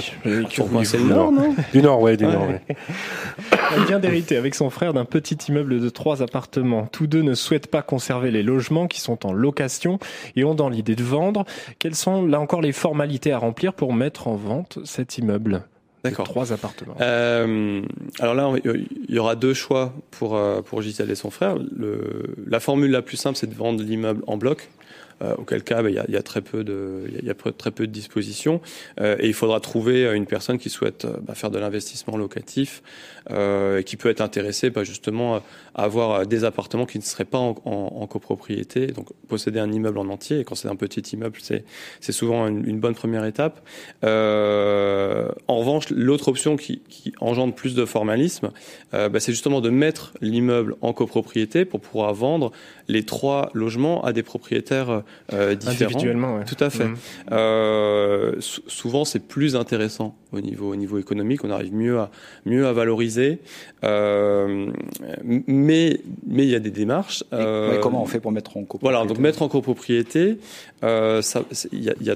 [0.53, 2.47] Tourcoing, c'est le Nord, non Du Nord, ouais, du Nord.
[2.47, 2.75] Ouais.
[3.75, 6.87] Elle vient d'hériter avec son frère d'un petit immeuble de trois appartements.
[6.91, 9.99] Tous deux ne souhaitent pas conserver les logements qui sont en location
[10.35, 11.45] et ont dans l'idée de vendre.
[11.79, 15.63] Quelles sont là encore les formalités à remplir pour mettre en vente cet immeuble
[16.03, 16.27] D'accord.
[16.27, 16.95] Trois appartements.
[17.01, 17.81] Euh,
[18.19, 21.57] alors là, il y aura deux choix pour, euh, pour Gisèle et son frère.
[21.57, 24.69] Le, la formule la plus simple, c'est de vendre l'immeuble en bloc.
[25.23, 27.33] Euh, auquel cas bah, il y, a, y, a, très peu de il y a
[27.33, 28.61] très peu de dispositions
[28.99, 32.83] euh, et il faudra trouver une personne qui souhaite euh, bah, faire de l'investissement locatif
[33.31, 35.37] euh, qui peut être intéressée bah, justement
[35.75, 39.71] à avoir des appartements qui ne seraient pas en, en, en, copropriété donc posséder un
[39.71, 41.63] immeuble en entier et quand c'est un petit immeuble c'est
[41.99, 43.61] c'est souvent une, une, bonne première étape
[44.03, 48.51] euh, en revanche l'autre option qui, qui, engendre plus de formalisme
[48.91, 52.51] bah, c'est justement de mettre l'immeuble en copropriété pour pouvoir vendre
[52.87, 55.91] les trois logements à des propriétaires euh, différents.
[55.91, 56.45] Individuellement, ouais.
[56.45, 56.85] Tout à fait.
[56.85, 56.97] Mmh.
[57.31, 61.43] Euh, souvent, c'est plus intéressant au niveau, au niveau économique.
[61.43, 62.11] On arrive mieux à,
[62.45, 63.16] mieux à valoriser.
[63.83, 64.71] Euh,
[65.23, 67.23] mais mais il y a des démarches.
[67.33, 70.37] Euh, comment on fait pour mettre en copropriété Voilà, donc mettre en copropriété,
[70.83, 71.21] euh,
[71.71, 72.15] il y a, y a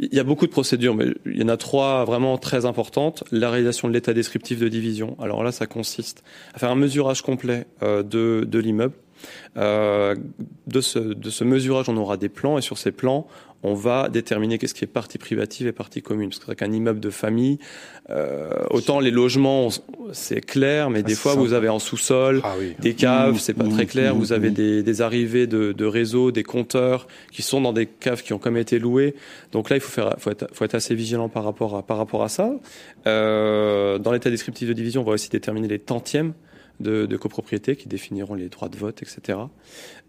[0.00, 3.22] il y a beaucoup de procédures, mais il y en a trois vraiment très importantes.
[3.30, 5.14] La réalisation de l'état descriptif de division.
[5.20, 8.94] Alors là, ça consiste à faire un mesurage complet euh, de, de l'immeuble,
[9.58, 10.16] euh,
[10.66, 13.26] de, ce, de ce mesurage, on aura des plans et sur ces plans,
[13.62, 16.30] on va déterminer qu'est-ce qui est partie privative et partie commune.
[16.30, 17.58] Parce que c'est qu'un immeuble de famille,
[18.08, 19.68] euh, autant les logements,
[20.12, 22.74] c'est clair, mais ah, des fois vous avez en sous-sol ah, oui.
[22.78, 24.14] des caves, c'est pas mmh, très clair.
[24.14, 24.54] Mmh, vous avez mmh.
[24.54, 28.38] des, des, arrivées de, de, réseaux, des compteurs qui sont dans des caves qui ont
[28.38, 29.14] comme été louées.
[29.52, 31.98] Donc là, il faut faire, faut être, faut être assez vigilant par rapport à, par
[31.98, 32.52] rapport à ça.
[33.06, 36.32] Euh, dans l'état descriptif de division, on va aussi déterminer les tantièmes
[36.80, 39.38] de, de, copropriété qui définiront les droits de vote, etc.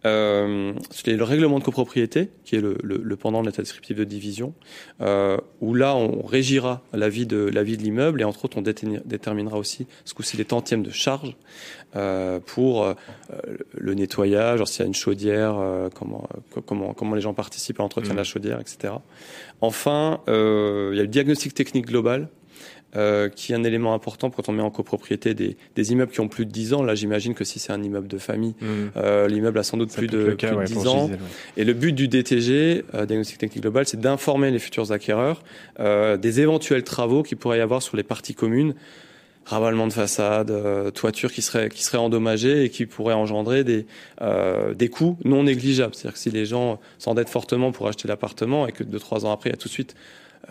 [0.06, 0.74] Euh,
[1.06, 4.54] le règlement de copropriété, qui est le, le, le pendant de l'état descriptif de division,
[5.02, 8.58] euh, où là on régira la vie de la vie de l'immeuble et entre autres
[8.58, 11.36] on déterminera aussi ce coup-ci les tantièmes de charge
[11.96, 12.94] euh, pour euh,
[13.78, 16.28] le nettoyage, s'il y a une chaudière, euh, comment,
[16.66, 18.16] comment comment les gens participent à l'entretien mmh.
[18.16, 18.94] de la chaudière, etc.
[19.62, 22.30] Enfin, euh, il y a le diagnostic technique global
[22.96, 26.20] euh, qui est un élément important quand on met en copropriété des, des immeubles qui
[26.20, 26.84] ont plus de 10 ans.
[26.84, 28.66] Là, j'imagine que si c'est un immeuble de famille, mmh.
[28.98, 31.08] euh, l'immeuble a sans doute plus de, cas, plus de 10 ouais, ans.
[31.08, 31.18] Ouais.
[31.58, 35.44] Et le but du DTG, euh, Diagnostic Technique Global, c'est d'informer les futurs acquéreurs
[35.80, 38.74] euh, des éventuels travaux qui pourraient y avoir sur les parties communes
[39.46, 43.86] ravalement de façade, euh, toiture qui serait qui serait endommagée et qui pourrait engendrer des
[44.22, 45.96] euh, des coûts non négligeables.
[45.96, 49.32] C'est-à-dire que si les gens s'endettent fortement pour acheter l'appartement et que deux trois ans
[49.32, 49.96] après, il y a tout de suite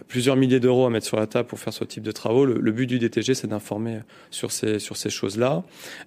[0.09, 2.45] plusieurs milliers d'euros à mettre sur la table pour faire ce type de travaux.
[2.45, 4.01] Le, but du DTG, c'est d'informer
[4.31, 5.65] sur ces, sur ces choses-là.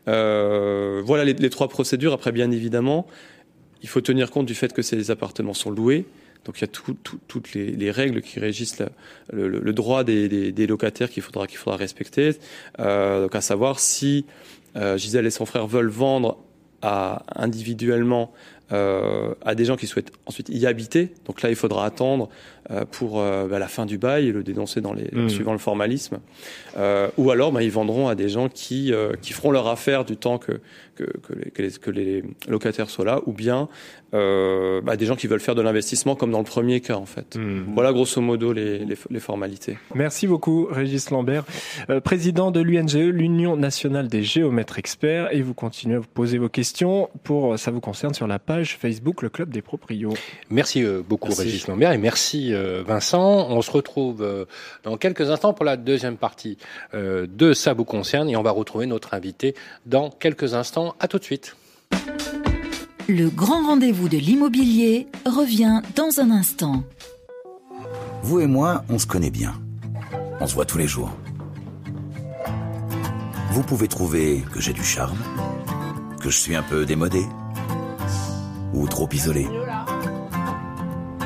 [0.08, 2.14] Euh, voilà les, trois procédures.
[2.14, 3.08] Après, bien évidemment,
[3.82, 6.06] il faut tenir compte du fait que ces appartements sont loués.
[6.46, 8.82] Donc il y a tout, tout, toutes les, les, règles qui régissent
[9.32, 12.32] le, droit des, locataires qu'il faudra, qu'il faudra respecter.
[12.80, 14.26] Euh, donc à savoir si
[14.76, 16.38] euh, Gisèle et son frère veulent vendre
[17.36, 18.34] individuellement
[18.72, 21.14] euh, à des gens qui souhaitent ensuite y habiter.
[21.26, 22.53] Donc là, il faudra attendre euh,
[22.92, 25.30] pour euh, bah, la fin du bail et le dénoncer dans les, mmh.
[25.30, 26.20] suivant le formalisme.
[26.78, 30.18] Euh, ou alors, bah, ils vendront à des gens qui, qui feront leur affaire du
[30.18, 30.60] temps que,
[30.96, 33.68] que, que, les, que, les, que les locataires soient là, ou bien
[34.14, 37.06] euh, bah, des gens qui veulent faire de l'investissement, comme dans le premier cas, en
[37.06, 37.36] fait.
[37.36, 37.74] Mmh.
[37.74, 39.78] Voilà, grosso modo, les, les, les, formalités.
[39.96, 41.46] Merci beaucoup, Régis Lambert,
[41.90, 46.38] euh, président de l'UNGE, l'Union nationale des géomètres experts, et vous continuez à vous poser
[46.38, 50.14] vos questions pour ça vous concerne sur la page Facebook Le Club des Proprios.
[50.50, 51.44] Merci beaucoup, merci.
[51.44, 53.48] Régis Lambert, et merci euh, Vincent.
[53.50, 54.46] On se retrouve euh,
[54.84, 56.58] dans quelques instants pour la deuxième partie
[56.94, 60.96] euh, de Ça vous concerne et on va retrouver notre invité dans quelques instants.
[61.00, 61.56] À tout de suite.
[63.10, 66.84] Le grand rendez-vous de l'immobilier revient dans un instant.
[68.22, 69.54] Vous et moi, on se connaît bien.
[70.40, 71.12] On se voit tous les jours.
[73.52, 75.20] Vous pouvez trouver que j'ai du charme,
[76.22, 77.24] que je suis un peu démodé
[78.74, 79.48] ou trop isolé.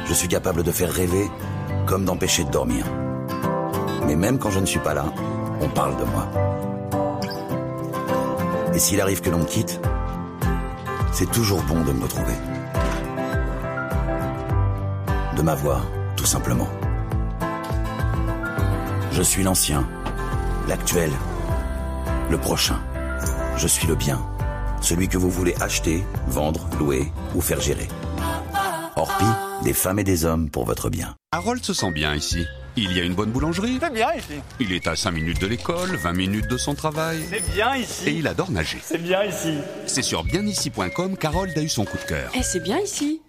[0.08, 1.30] Je suis capable de faire rêver
[1.86, 2.86] comme d'empêcher de dormir.
[4.06, 5.06] Mais même quand je ne suis pas là,
[5.60, 6.28] on parle de moi.
[8.74, 9.82] Et s'il arrive que l'on me quitte,
[11.12, 12.36] c'est toujours bon de me retrouver.
[15.36, 16.70] De m'avoir, tout simplement.
[19.12, 19.86] Je suis l'ancien,
[20.70, 21.12] l'actuel,
[22.32, 22.80] le prochain.
[23.58, 24.22] Je suis le bien,
[24.80, 27.90] celui que vous voulez acheter, vendre, louer ou faire gérer.
[28.98, 29.26] Orpi,
[29.64, 31.16] des femmes et des hommes pour votre bien.
[31.32, 32.46] Harold se sent bien ici.
[32.76, 33.78] Il y a une bonne boulangerie.
[33.80, 34.42] C'est bien ici.
[34.60, 37.24] Il est à 5 minutes de l'école, 20 minutes de son travail.
[37.30, 38.10] C'est bien ici.
[38.10, 38.80] Et il adore nager.
[38.82, 39.58] C'est bien ici.
[39.86, 42.32] C'est sur bienici.com qu'Harold a eu son coup de cœur.
[42.36, 43.22] Et c'est bien ici.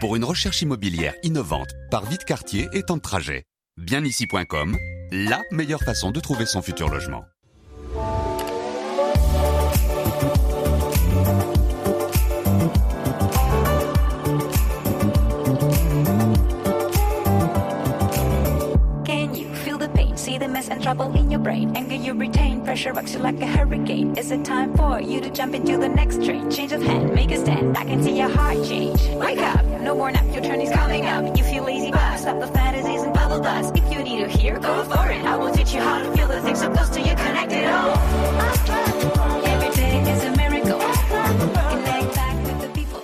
[0.00, 3.42] Pour une recherche immobilière innovante, par vite quartier et temps de trajet.
[3.76, 4.76] Bienici.com,
[5.10, 7.24] la meilleure façon de trouver son futur logement.
[21.38, 21.76] Your brain.
[21.76, 24.16] Anger you retain, pressure rocks you like a hurricane.
[24.16, 26.50] Is it time for you to jump into the next train?
[26.50, 27.76] Change of hand, make a stand.
[27.76, 29.00] I can see your heart change.
[29.14, 31.36] Wake up, no more nap, your turn is coming up.
[31.36, 33.76] You feel lazy, but stop the fantasies and bubble dust.
[33.76, 35.24] If you need to hear, go for it.
[35.24, 37.94] I will teach you how to feel the things so close to you, connected all.
[39.52, 40.80] Every day is a miracle.
[41.62, 43.02] Connect back with the people.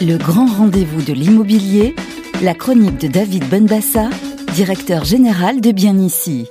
[0.00, 1.94] Le grand rendez-vous de l'immobilier,
[2.42, 4.08] la chronique de David Benbassa
[4.54, 6.46] directeur général de Bien Ici.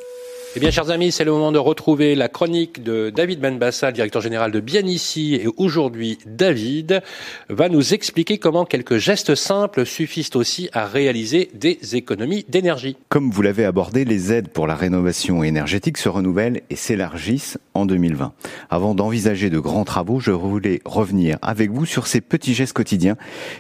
[0.58, 4.22] Eh bien, chers amis, c'est le moment de retrouver la chronique de David Benbassa, directeur
[4.22, 5.36] général de Bien Ici.
[5.36, 7.02] Et aujourd'hui, David
[7.48, 12.98] va nous expliquer comment quelques gestes simples suffisent aussi à réaliser des économies d'énergie.
[13.08, 17.86] Comme vous l'avez abordé, les aides pour la rénovation énergétique se renouvellent et s'élargissent en
[17.86, 18.34] 2020.
[18.70, 23.16] Avant d'envisager de grands travaux, je voulais revenir avec vous sur ces petits gestes quotidiens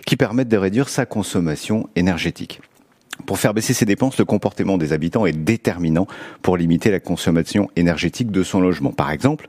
[0.05, 2.59] qui permettent de réduire sa consommation énergétique.
[3.25, 6.07] Pour faire baisser ses dépenses, le comportement des habitants est déterminant
[6.41, 8.91] pour limiter la consommation énergétique de son logement.
[8.91, 9.47] Par exemple,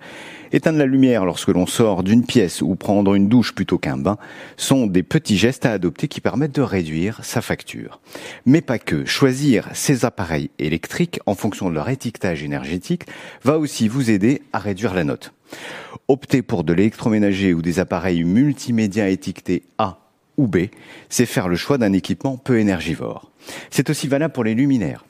[0.52, 4.16] éteindre la lumière lorsque l'on sort d'une pièce ou prendre une douche plutôt qu'un bain
[4.56, 8.00] sont des petits gestes à adopter qui permettent de réduire sa facture.
[8.46, 9.04] Mais pas que.
[9.04, 13.06] Choisir ces appareils électriques en fonction de leur étiquetage énergétique
[13.42, 15.32] va aussi vous aider à réduire la note.
[16.08, 20.03] Opter pour de l'électroménager ou des appareils multimédia étiquetés A
[20.36, 20.66] ou B,
[21.08, 23.30] c'est faire le choix d'un équipement peu énergivore.
[23.70, 25.04] C'est aussi valable pour les luminaires.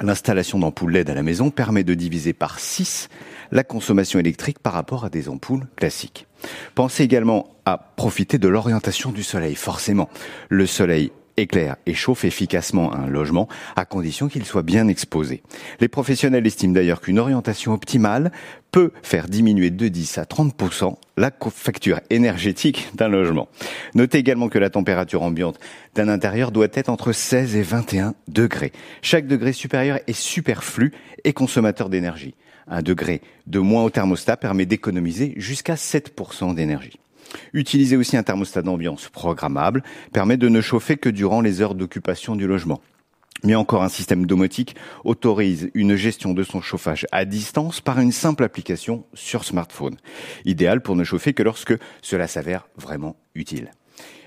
[0.00, 3.08] L'installation d'ampoules LED à la maison permet de diviser par 6
[3.50, 6.26] la consommation électrique par rapport à des ampoules classiques.
[6.74, 9.54] Pensez également à profiter de l'orientation du soleil.
[9.54, 10.08] Forcément,
[10.48, 15.42] le soleil éclaire et chauffe efficacement un logement à condition qu'il soit bien exposé.
[15.80, 18.32] Les professionnels estiment d'ailleurs qu'une orientation optimale
[18.70, 23.48] peut faire diminuer de 10 à 30% la facture énergétique d'un logement.
[23.94, 25.60] Notez également que la température ambiante
[25.94, 28.72] d'un intérieur doit être entre 16 et 21 degrés.
[29.02, 30.92] Chaque degré supérieur est superflu
[31.24, 32.34] et consommateur d'énergie.
[32.66, 36.98] Un degré de moins au thermostat permet d'économiser jusqu'à 7% d'énergie.
[37.52, 42.36] Utiliser aussi un thermostat d'ambiance programmable permet de ne chauffer que durant les heures d'occupation
[42.36, 42.80] du logement.
[43.44, 48.12] Mais encore un système domotique autorise une gestion de son chauffage à distance par une
[48.12, 49.96] simple application sur smartphone.
[50.44, 53.72] Idéal pour ne chauffer que lorsque cela s'avère vraiment utile.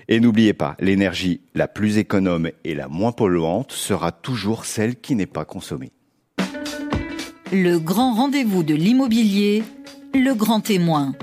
[0.08, 5.16] Et n'oubliez pas, l'énergie la plus économe et la moins polluante sera toujours celle qui
[5.16, 5.92] n'est pas consommée.
[7.52, 9.64] Le grand rendez-vous de l'immobilier,
[10.14, 11.14] le grand témoin.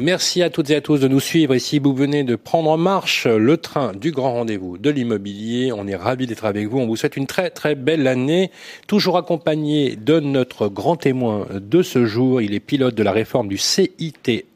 [0.00, 1.52] Merci à toutes et à tous de nous suivre.
[1.52, 5.72] Et si vous venez de prendre en marche le train du grand rendez-vous de l'immobilier,
[5.72, 6.78] on est ravis d'être avec vous.
[6.78, 8.50] On vous souhaite une très très belle année,
[8.86, 12.40] toujours accompagné de notre grand témoin de ce jour.
[12.40, 14.46] Il est pilote de la réforme du CITE.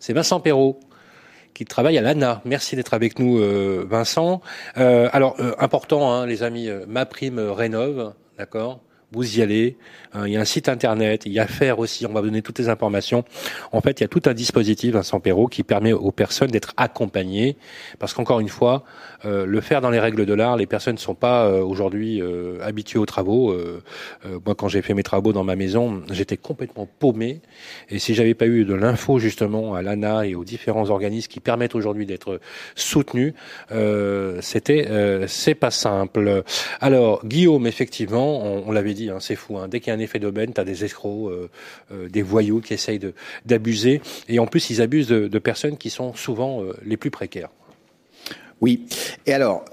[0.00, 0.80] C'est Vincent Perrault
[1.52, 2.40] qui travaille à l'ANA.
[2.46, 4.40] Merci d'être avec nous, euh, Vincent.
[4.78, 8.80] Euh, alors, euh, important, hein, les amis, ma prime rénove, d'accord?
[9.12, 9.76] Vous y allez.
[10.12, 12.26] Hein, il y a un site internet, il y a faire aussi, on va vous
[12.26, 13.24] donner toutes les informations.
[13.72, 16.72] En fait, il y a tout un dispositif, Vincent Perrault, qui permet aux personnes d'être
[16.76, 17.56] accompagnées.
[17.98, 18.84] Parce qu'encore une fois,
[19.24, 22.20] euh, le faire dans les règles de l'art, les personnes ne sont pas euh, aujourd'hui
[22.20, 23.54] euh, habituées aux travaux.
[24.44, 27.40] moi, quand j'ai fait mes travaux dans ma maison, j'étais complètement paumé.
[27.88, 31.40] Et si j'avais pas eu de l'info justement à l'ANA et aux différents organismes qui
[31.40, 32.40] permettent aujourd'hui d'être
[32.74, 33.34] soutenus,
[34.40, 34.88] c'était
[35.26, 36.42] c'est pas simple.
[36.80, 39.58] Alors, Guillaume, effectivement, on, on l'avait Hein, c'est fou.
[39.58, 39.68] Hein.
[39.68, 41.48] Dès qu'il y a un effet d'aubaine, tu as des escrocs, euh,
[41.92, 43.00] euh, des voyous qui essayent
[43.46, 44.00] d'abuser.
[44.28, 47.50] Et en plus, ils abusent de, personnes qui sont souvent euh, les plus précaires.
[48.60, 48.86] Oui.
[49.26, 49.64] Et alors,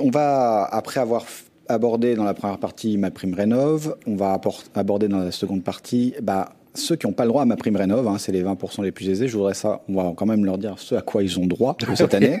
[0.00, 1.24] on va, après avoir
[1.68, 4.40] abordé dans la première partie ma prime rénov, on va
[4.74, 7.76] aborder dans la seconde partie bah, ceux qui n'ont pas le droit à ma prime
[7.76, 9.28] rénov, hein, c'est les 20% les plus aisés.
[9.28, 11.76] Je voudrais ça, on va quand même leur dire ce à quoi ils ont droit
[11.94, 12.40] cette année.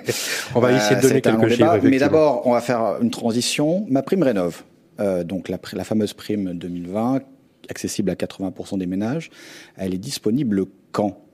[0.54, 1.80] on va essayer de donner quelques chiffres.
[1.82, 3.84] Mais d'abord, on va faire une transition.
[3.88, 4.62] Ma prime rénov.
[5.00, 7.20] Euh, donc la, fameuse prime 2020,
[7.68, 9.30] accessible à 80% des ménages,
[9.76, 11.24] elle est disponible quand?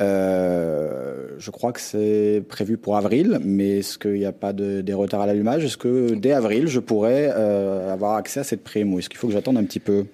[0.00, 4.80] Euh, je crois que c'est prévu pour avril, mais est-ce qu'il n'y a pas de,
[4.80, 5.64] des retards à l'allumage?
[5.64, 9.18] Est-ce que dès avril, je pourrais euh, avoir accès à cette prime ou est-ce qu'il
[9.18, 10.06] faut que j'attende un petit peu?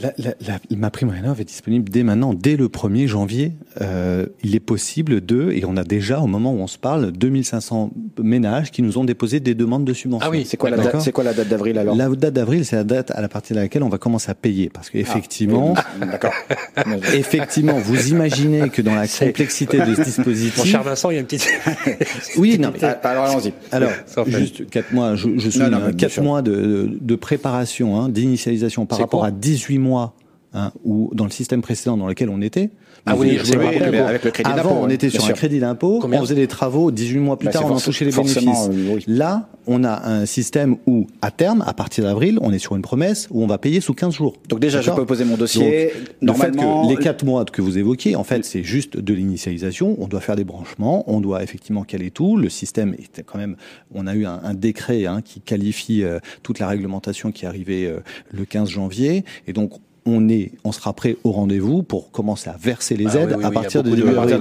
[0.00, 3.52] La, la, la, ma prime rénov est disponible dès maintenant, dès le 1er janvier.
[3.80, 7.12] Euh, il est possible de, et on a déjà, au moment où on se parle,
[7.12, 10.26] 2500 ménages qui nous ont déposé des demandes de subvention.
[10.26, 12.64] Ah oui, c'est quoi, la date, c'est quoi la date d'avril alors La date d'avril,
[12.64, 14.70] c'est la date à la partir de laquelle on va commencer à payer.
[14.70, 16.32] Parce qu'effectivement, ah, d'accord.
[17.14, 20.58] effectivement, vous imaginez que dans la complexité de ce dispositif.
[20.58, 21.48] Mon cher Vincent, il y a une petite.
[22.36, 23.52] oui, non, mais, alors allons-y.
[23.70, 23.90] Alors,
[24.26, 29.24] juste 4 mois, je, je suis 4 mois de, de, préparation, hein, d'initialisation par rapport
[29.24, 30.14] à 18 mois
[30.54, 32.70] hein, ou dans le système précédent dans lequel on était.
[33.04, 34.68] Ah oui, je rappelle, avec le crédit d'impôt.
[34.68, 37.52] Avant, on était sur un crédit d'impôt, on faisait des travaux, 18 mois plus bah,
[37.52, 38.68] tard, on en touchait les bénéfices.
[38.70, 42.76] Euh, Là, on a un système où, à terme, à partir d'avril, on est sur
[42.76, 44.34] une promesse où on va payer sous 15 jours.
[44.48, 45.92] Donc déjà, je peux poser mon dossier.
[46.20, 48.96] Donc, normalement, le fait que les 4 mois que vous évoquiez, en fait, c'est juste
[48.96, 49.96] de l'initialisation.
[49.98, 52.36] On doit faire des branchements, on doit effectivement caler tout.
[52.36, 53.56] Le système est quand même,
[53.94, 57.48] on a eu un, un décret hein, qui qualifie euh, toute la réglementation qui est
[57.48, 57.98] arrivée euh,
[58.32, 59.24] le 15 janvier.
[59.46, 59.72] Et donc,
[60.04, 63.82] on est, on sera prêt au rendez-vous pour commencer à verser les aides à partir
[63.82, 64.38] de début avril.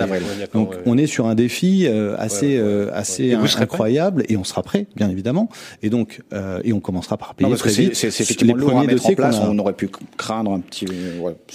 [0.53, 4.88] Donc on est sur un défi euh, assez euh, assez incroyable et on sera prêt
[4.95, 5.49] bien évidemment
[5.84, 7.95] et donc euh, et on commencera par payer très vite.
[7.95, 10.86] C'est effectivement les premiers dossiers en place, on, aurait pu craindre un petit.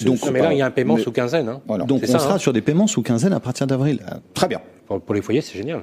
[0.04, 1.48] donc mais là il y a un paiement sous quinzaine.
[1.48, 1.60] Hein.
[1.86, 2.38] Donc on sera hein.
[2.38, 4.00] sur des paiements sous quinzaine à partir d'avril.
[4.34, 4.60] Très bien.
[4.86, 5.82] Pour, les foyers c'est génial.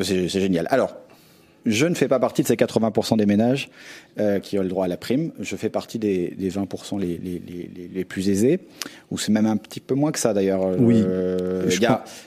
[0.00, 0.66] C'est génial.
[0.70, 0.94] Alors
[1.66, 3.70] je ne fais pas partie de ces 80% des ménages
[4.18, 5.32] euh, qui ont le droit à la prime.
[5.40, 8.60] Je fais partie des, des 20% les, les, les, les, plus aisés,
[9.10, 10.66] ou c'est même un petit peu moins que ça d'ailleurs.
[10.78, 11.02] Oui.
[11.04, 11.68] Euh,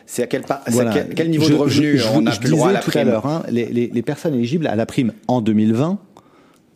[0.06, 2.80] c'est à quel, quel, quel, niveau de revenu on a plus le droit à la
[2.80, 6.00] prime tout à l'heure, hein, les, les personnes éligibles à la prime en 2020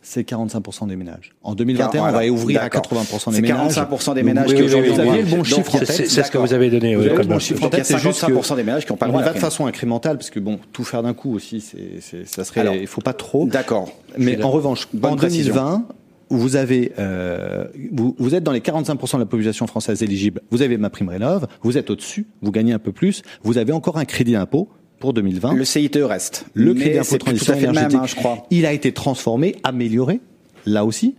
[0.08, 1.34] c'est 45% des ménages.
[1.42, 3.72] En 2021, on va ouvrir à 80% des ménages.
[3.72, 6.08] C'est 45% des ménages qui aujourd'hui Vous aviez le bon chiffre en tête.
[6.08, 6.96] C'est ce que vous avez donné.
[6.96, 7.84] Vous avez le bon chiffre en tête.
[7.84, 9.22] C'est juste 45% des ménages qui n'ont pas le droit.
[9.22, 12.44] On va de façon incrémentale parce que bon, tout faire d'un coup aussi, c'est, ça
[12.44, 13.46] serait, il faut pas trop.
[13.46, 13.90] D'accord.
[14.16, 15.86] Mais en revanche, en 2020,
[16.30, 20.40] vous avez, euh, vous, vous, êtes dans les 45% de la population française éligible.
[20.50, 21.46] Vous avez ma prime rénov.
[21.62, 22.26] Vous êtes au-dessus.
[22.42, 23.22] Vous gagnez un peu plus.
[23.42, 25.54] Vous avez encore un crédit d'impôt pour 2020.
[25.54, 26.46] Le CITE reste.
[26.54, 28.46] Le crédit d'impôt transition énergétique, même, hein, je crois.
[28.50, 30.20] il a été transformé, amélioré
[30.66, 31.14] là aussi,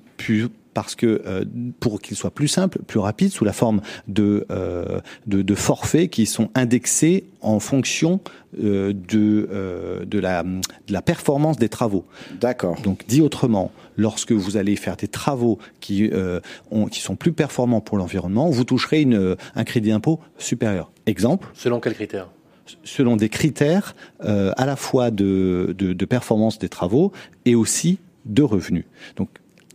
[0.74, 1.44] parce que euh,
[1.80, 6.26] pour qu'il soit plus simple, plus rapide, sous la forme de, euh, de, forfaits qui
[6.26, 8.22] sont indexés en fonction
[8.64, 12.06] euh, de, de, la, de la performance des travaux.
[12.40, 12.80] D'accord.
[12.82, 16.12] Donc dit autrement, lorsque vous allez faire des travaux qui,
[16.72, 20.92] ont, qui sont plus performants pour l'environnement, vous toucherez une, un crédit d'impôt supérieur.
[21.06, 21.48] Exemple.
[21.54, 22.30] Selon quels critères?
[22.84, 25.76] Selon des critères à la fois de,
[26.10, 27.12] performance des travaux
[27.46, 28.86] et aussi de revenus.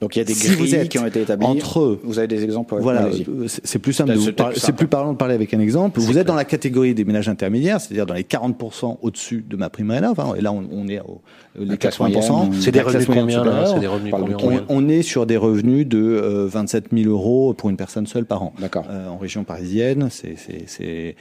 [0.04, 1.46] Donc il y a des grilles qui ont été établies.
[1.46, 2.76] Entre eux, vous avez des exemples.
[2.78, 3.08] Voilà,
[3.46, 4.12] c'est plus simple.
[4.54, 5.98] C'est plus parlant de parler avec un exemple.
[5.98, 9.70] Vous êtes dans la catégorie des ménages intermédiaires, c'est-à-dire dans les 40% au-dessus de ma
[9.70, 10.20] prime rénov.
[10.20, 11.22] Hein, et là, on, on est au,
[11.58, 12.52] les 80%.
[12.60, 16.46] C'est des revenus combien C'est des revenus combien on, est sur des revenus de euh,
[16.48, 18.52] 27 000 euros pour une personne seule par an.
[18.58, 18.84] D'accord.
[18.90, 21.16] Euh, en région parisienne, c'est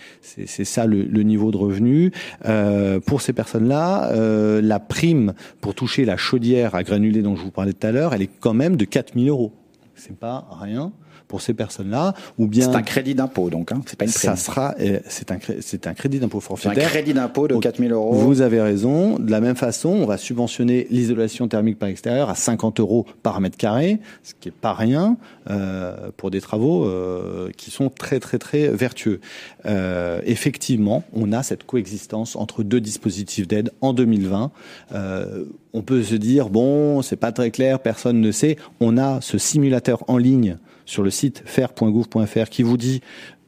[0.63, 2.11] ça le, le, niveau de revenu.
[2.45, 7.43] Euh, pour ces personnes-là, euh, la prime pour toucher la chaudière à granulés dont je
[7.43, 9.53] vous parlais tout à l'heure, elle est quand même de 4 000 euros.
[9.95, 10.93] C'est pas rien.
[11.33, 14.11] Pour ces personnes-là, ou bien c'est un crédit d'impôt donc, hein, c'est pas une.
[14.11, 14.75] Ça sera,
[15.07, 16.85] c'est un c'est un crédit d'impôt forfaitaire.
[16.85, 18.13] Un crédit d'impôt de 4000 euros.
[18.13, 19.17] Vous avez raison.
[19.17, 23.41] De la même façon, on va subventionner l'isolation thermique par extérieur à 50 euros par
[23.41, 25.17] mètre carré, ce qui est pas rien
[25.49, 29.19] euh, pour des travaux euh, qui sont très très très vertueux.
[29.65, 34.51] Euh, effectivement, on a cette coexistence entre deux dispositifs d'aide en 2020.
[34.93, 38.57] Euh, on peut se dire bon, c'est pas très clair, personne ne sait.
[38.79, 43.01] On a ce simulateur en ligne sur le site faire.gouv.fr qui vous dit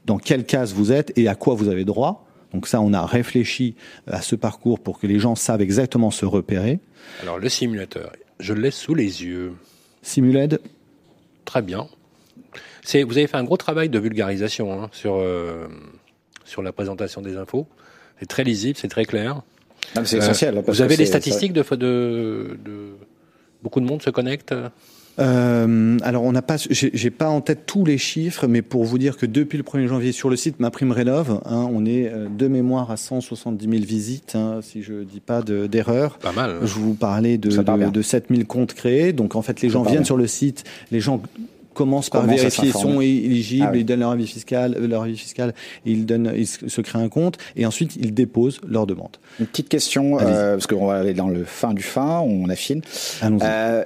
[0.06, 2.26] dans quelle case vous êtes et à quoi vous avez droit.
[2.54, 3.76] Donc ça, on a réfléchi
[4.08, 6.80] à ce parcours pour que les gens savent exactement se repérer.
[7.22, 9.54] Alors le simulateur, je le laisse sous les yeux.
[10.02, 10.62] Simuled
[11.44, 11.88] Très bien.
[12.84, 15.68] C'est, vous avez fait un gros travail de vulgarisation hein, sur, euh,
[16.44, 17.68] sur la présentation des infos.
[18.20, 19.42] C'est très lisible, c'est très clair.
[20.04, 20.58] C'est essentiel.
[20.58, 22.96] Euh, vous avez les statistiques de, de, de,
[23.62, 24.54] Beaucoup de monde se connecte
[25.20, 28.98] euh, alors on n'a pas, j'ai pas en tête tous les chiffres, mais pour vous
[28.98, 32.08] dire que depuis le 1er janvier sur le site Ma Prime Rénov, hein, on est
[32.08, 36.18] euh, de mémoire à 170 000 visites, hein, si je dis pas d'erreur.
[36.18, 36.52] pas mal.
[36.52, 36.66] Hein.
[36.66, 39.84] Je vous parlais de, de, de 7 000 comptes créés, donc en fait les gens
[39.84, 41.22] viennent sur le site, les gens
[41.76, 45.54] commence par vérifier sont éligibles, ah ils donnent leur avis fiscal, euh, leur avis fiscal,
[45.86, 49.18] ils donnent, ils se créent un compte et ensuite ils déposent leur demande.
[49.40, 52.82] Une petite question euh, parce qu'on va aller dans le fin du fin, on affine.
[53.24, 53.84] Euh,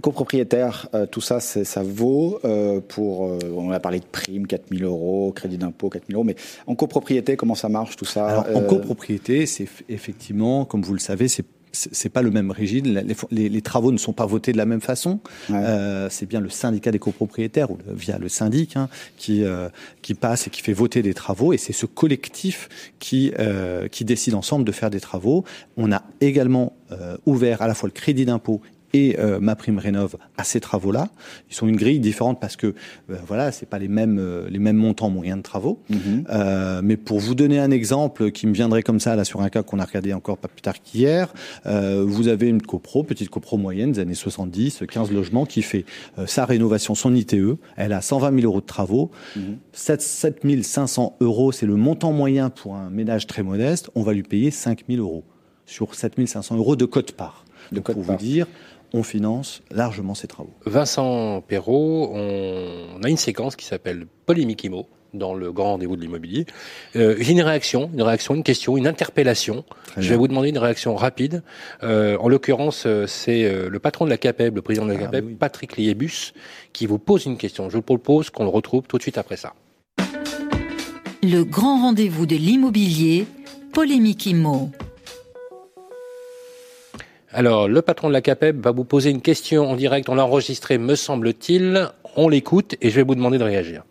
[0.00, 3.20] copropriétaire, euh, tout ça, ça vaut euh, pour.
[3.20, 6.36] on a parlé de primes, 4000 euros, crédit d'impôt, 4000 euros, mais
[6.66, 11.00] en copropriété, comment ça marche tout ça Alors, En copropriété, c'est effectivement, comme vous le
[11.00, 13.00] savez, c'est c'est pas le même régime.
[13.30, 15.20] Les, les, travaux ne sont pas votés de la même façon.
[15.50, 19.68] Euh, c'est bien le syndicat des copropriétaires ou via le syndic hein, qui euh,
[20.02, 21.52] qui passe et qui fait voter des travaux.
[21.52, 22.68] Et c'est ce collectif
[22.98, 25.44] qui euh, qui décide ensemble de faire des travaux.
[25.76, 26.74] On a également
[27.24, 28.60] ouvert à la fois le crédit d'impôt
[28.92, 31.08] et euh, ma prime rénov à ces travaux-là.
[31.50, 34.58] Ils sont une grille différente parce que euh, voilà, c'est pas les mêmes euh, les
[34.58, 35.80] mêmes montants moyens de travaux.
[36.30, 39.48] Euh, mais pour vous donner un exemple qui me viendrait comme ça là sur un
[39.48, 41.32] cas qu'on a regardé encore pas plus tard qu'hier,
[41.64, 45.84] vous avez une copro, petite copro moyenne des années 70, 15 logements qui fait
[46.26, 47.58] sa rénovation, son ITE.
[47.76, 49.10] Elle a 120 000 euros de travaux.
[49.36, 49.58] Mhm.
[49.72, 50.02] 7,
[50.62, 53.90] 500 euros, c'est le montant moyen pour un ménage très modeste.
[53.94, 55.24] On va lui payer 5 000 euros
[55.66, 57.44] sur 7 500 euros de cote part.
[57.72, 58.46] De pour vous dire,
[58.92, 60.52] on finance largement ces travaux.
[60.66, 66.02] Vincent Perrault, on a une séquence qui s'appelle Polémique IMO dans le grand rendez-vous de
[66.02, 66.46] l'immobilier.
[66.96, 69.64] Euh, j'ai une réaction, une réaction, une question, une interpellation.
[69.96, 71.42] je vais vous demander une réaction rapide.
[71.82, 75.02] Euh, en l'occurrence, euh, c'est le patron de la CAPEB, le président de la ah
[75.02, 76.32] CAPEB, Patrick Liébus,
[76.72, 77.68] qui vous pose une question.
[77.68, 79.54] Je vous propose qu'on le retrouve tout de suite après ça.
[81.22, 83.26] Le grand rendez-vous de l'immobilier,
[83.72, 84.70] Polémique IMO.
[87.32, 90.08] Alors, le patron de la CAPEB va vous poser une question en direct.
[90.08, 91.88] On l'a enregistré, me semble-t-il.
[92.16, 93.84] On l'écoute et je vais vous demander de réagir.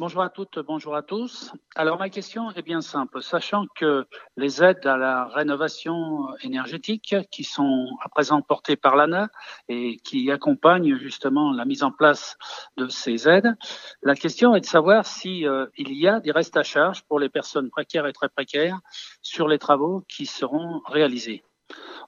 [0.00, 1.52] Bonjour à toutes, bonjour à tous.
[1.76, 3.22] Alors ma question est bien simple.
[3.22, 9.28] Sachant que les aides à la rénovation énergétique qui sont à présent portées par l'ANA
[9.68, 12.38] et qui accompagnent justement la mise en place
[12.76, 13.54] de ces aides,
[14.02, 17.28] la question est de savoir si euh, y a des restes à charge pour les
[17.28, 18.80] personnes précaires et très précaires
[19.20, 21.44] sur les travaux qui seront réalisés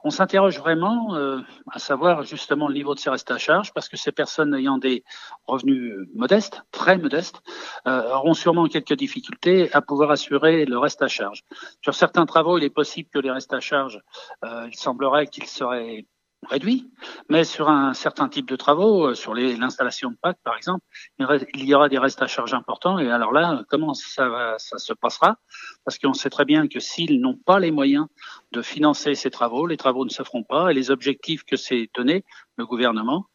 [0.04, 1.40] on s'interroge vraiment euh,
[1.70, 4.78] à savoir justement le niveau de ces restes à charge, parce que ces personnes ayant
[4.78, 5.04] des
[5.46, 7.42] revenus modestes, très modestes,
[7.86, 11.42] euh, auront sûrement quelques difficultés à pouvoir assurer le reste à charge.
[11.82, 14.00] Sur certains travaux, il est possible que les restes à charge,
[14.44, 16.06] euh, il semblerait qu'ils seraient
[16.48, 16.90] réduit,
[17.28, 20.84] mais sur un certain type de travaux, euh, sur l'installation de packs par exemple,
[21.18, 22.98] il y aura des restes à charge importants.
[22.98, 25.36] Et alors là, comment ça, ça se passera?
[25.84, 28.06] Parce qu'on sait très bien que s'ils n'ont pas les moyens
[28.52, 31.88] de financer ces travaux, les travaux ne se feront pas et les objectifs que s'est
[31.94, 32.24] donné
[32.56, 33.26] le gouvernement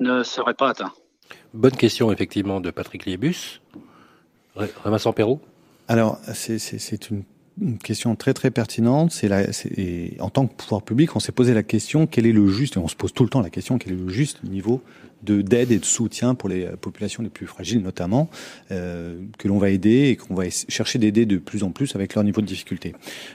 [0.00, 0.92] ne seraient pas atteints.
[1.54, 3.60] Bonne question effectivement de Patrick Liebus.
[4.84, 5.40] Vincent Perrault?
[5.88, 7.24] Alors, c'est une
[7.60, 9.12] une question très très pertinente.
[9.12, 9.42] C'est la,
[10.20, 12.78] en tant que pouvoir public, on s'est posé la question quel est le juste, et
[12.78, 14.82] on se pose tout le temps la question quel est le juste niveau
[15.22, 18.28] de d'aide et de soutien pour les populations les plus fragiles, notamment
[18.70, 22.14] euh, que l'on va aider et qu'on va chercher d'aider de plus en plus avec
[22.14, 22.94] leur niveau de difficulté.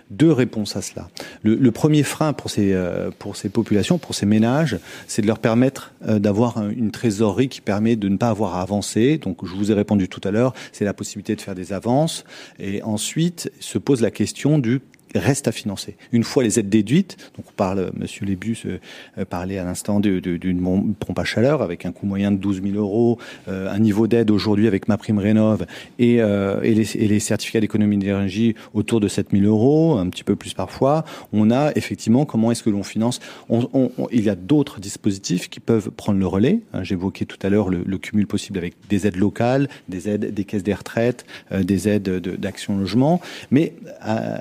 [0.10, 1.10] Deux réponses à cela.
[1.44, 5.28] Le, le premier frein pour ces euh, pour ces populations, pour ces ménages, c'est de
[5.28, 9.18] leur permettre euh, d'avoir une trésorerie qui permet de ne pas avoir à avancer.
[9.18, 12.26] Donc, je vous ai répondu tout à l'heure, c'est la possibilité de faire des avances.
[12.60, 14.82] Et ensuite, se pose la question du
[15.16, 15.96] reste à financer.
[16.12, 20.96] Une fois les aides déduites, donc on parle, Monsieur Lébus euh, parlait à l'instant d'une
[21.00, 24.68] pompe à chaleur avec un coût moyen de 12 000 euros, un niveau d'aide aujourd'hui
[24.68, 25.66] avec ma prime rénov
[26.00, 30.24] et, et, les, et les certificats d'économie d'énergie autour de 7 000 euros, un petit
[30.24, 31.04] peu plus parfois.
[31.34, 33.20] On a effectivement comment est-ce que l'on finance?
[33.50, 36.60] On, on, il y a d'autres dispositifs qui peuvent prendre le relais.
[36.74, 40.34] Hein, j'évoquais tout à l'heure le, le, cumul possible avec des aides locales, des aides
[40.34, 43.22] des caisses des retraites, euh, des aides d'action logement.
[43.52, 43.74] Mais
[44.08, 44.38] euh,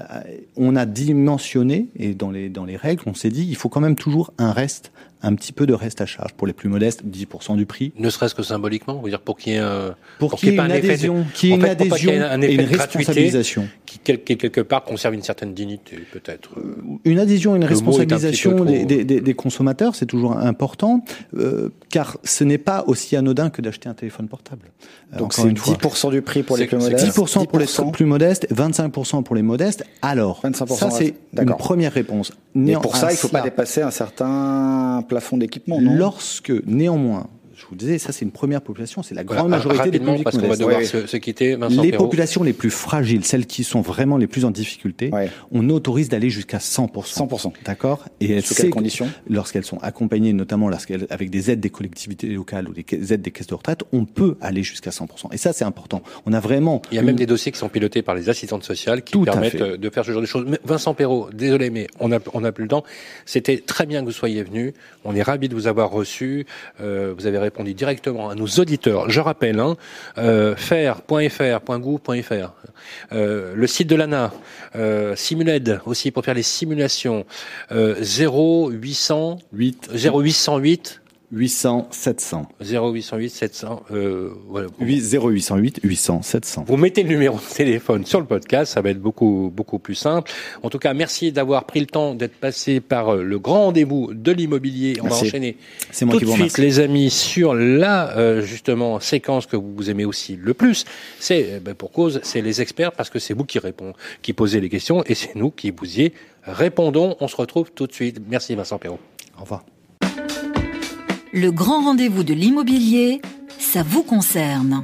[0.61, 3.81] on a dimensionné, et dans les, dans les règles, on s'est dit, il faut quand
[3.81, 4.93] même toujours un reste
[5.23, 6.33] un petit peu de reste à charge.
[6.35, 7.93] Pour les plus modestes, 10% du prix.
[7.99, 10.55] Ne serait-ce que symboliquement, vous dire pour qu'il y ait, un, pour, qu'il y ait
[10.55, 13.69] une adhésion, qu'il y ait une adhésion et une responsabilisation.
[13.91, 16.51] Qui, quelque part conserve une certaine dignité, peut-être.
[16.59, 21.03] Euh, une adhésion et une responsabilisation des, des, des, consommateurs, c'est toujours important,
[21.37, 24.71] euh, car ce n'est pas aussi anodin que d'acheter un téléphone portable.
[25.19, 27.05] Donc c'est 10% du prix pour les plus modestes.
[27.05, 29.85] 10%, pour les plus modestes, 25% pour les modestes.
[30.03, 32.33] Alors, 25% ça c'est une première réponse.
[32.55, 37.27] Mais pour ça, il ne faut pas dépasser un certain plafond d'équipement, Lorsque, néanmoins,
[37.61, 40.39] je vous disais, ça c'est une première population, c'est la grande majorité des publics parce
[40.39, 41.57] qu'on va devoir se, se, quitter.
[41.57, 45.11] Vincent les populations les plus fragiles, celles qui sont vraiment les plus en difficulté,
[45.53, 47.29] on autorise d'aller jusqu'à 100%.
[47.29, 47.53] 100%.
[47.65, 48.07] D'accord?
[48.21, 49.11] Et sous quelles conditions?
[49.29, 53.31] Lorsqu'elles sont accompagnées, notamment lorsqu'elles avec des aides des collectivités locales ou des aides des
[53.31, 55.33] caisses de retraite, on peut aller jusqu'à 100%.
[55.33, 56.03] Et ça c'est important.
[56.27, 56.83] On a vraiment.
[56.91, 59.57] Il y a même des dossiers qui sont pilotés par les assistantes sociales qui permettent
[59.57, 60.47] de faire ce genre de choses.
[60.65, 62.85] Vincent Perrault, désolé mais on a on a plus le temps.
[63.27, 64.75] C'était très bien que vous soyez venu.
[65.05, 66.47] On est ravis de vous avoir reçu.
[66.81, 69.11] Euh, vous avez répondu directement à nos auditeurs.
[69.11, 69.77] Je rappelle, hein,
[70.19, 72.53] euh, faire.fr.gouv.fr,
[73.13, 74.33] euh, le site de l'ANA,
[74.77, 77.27] euh, Simuled aussi pour faire les simulations,
[77.73, 81.00] euh, 0800 8 0808
[81.33, 82.49] 800 700.
[82.61, 83.83] 0808 700.
[83.93, 84.69] Euh, voilà.
[84.81, 86.65] 0808 800 700.
[86.67, 89.95] Vous mettez le numéro de téléphone sur le podcast, ça va être beaucoup beaucoup plus
[89.95, 90.31] simple.
[90.63, 94.13] En tout cas, merci d'avoir pris le temps d'être passé par euh, le grand rendez-vous
[94.13, 94.95] de l'immobilier.
[95.03, 95.57] On va enchaîner
[95.93, 100.05] C'est moi tout de suite, les amis, sur la euh, justement séquence que vous aimez
[100.05, 100.85] aussi le plus.
[101.21, 104.33] C'est euh, ben, pour cause, c'est les experts parce que c'est vous qui répondez, qui
[104.33, 106.13] posez les questions et c'est nous qui vous y
[106.43, 107.17] répondons.
[107.21, 108.21] On se retrouve tout de suite.
[108.29, 108.99] Merci Vincent Perrault.
[109.39, 109.65] Au revoir.
[111.33, 113.23] Le grand rendez-vous de l'immobilier,
[113.57, 114.83] ça vous concerne.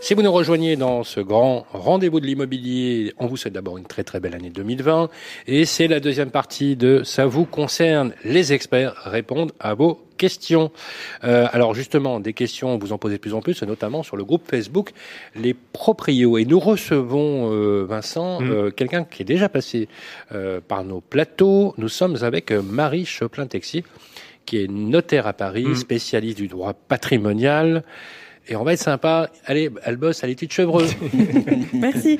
[0.00, 3.84] Si vous nous rejoignez dans ce grand rendez-vous de l'immobilier, on vous souhaite d'abord une
[3.84, 5.10] très très belle année 2020
[5.46, 8.14] et c'est la deuxième partie de Ça vous concerne.
[8.24, 10.72] Les experts répondent à vos questions.
[11.24, 14.24] Euh, alors justement, des questions, vous en posez de plus en plus, notamment sur le
[14.24, 14.92] groupe Facebook
[15.34, 16.38] Les Proprios.
[16.38, 18.50] Et nous recevons, euh, Vincent, mmh.
[18.50, 19.86] euh, quelqu'un qui est déjà passé
[20.32, 21.74] euh, par nos plateaux.
[21.76, 23.84] Nous sommes avec Marie Choplin-Texier
[24.50, 25.74] qui est notaire à Paris, mmh.
[25.76, 27.84] spécialiste du droit patrimonial.
[28.52, 29.30] Et on va être sympa.
[29.46, 30.86] Allez, elle bosse à l'étude Chevreux.
[31.72, 32.18] Merci.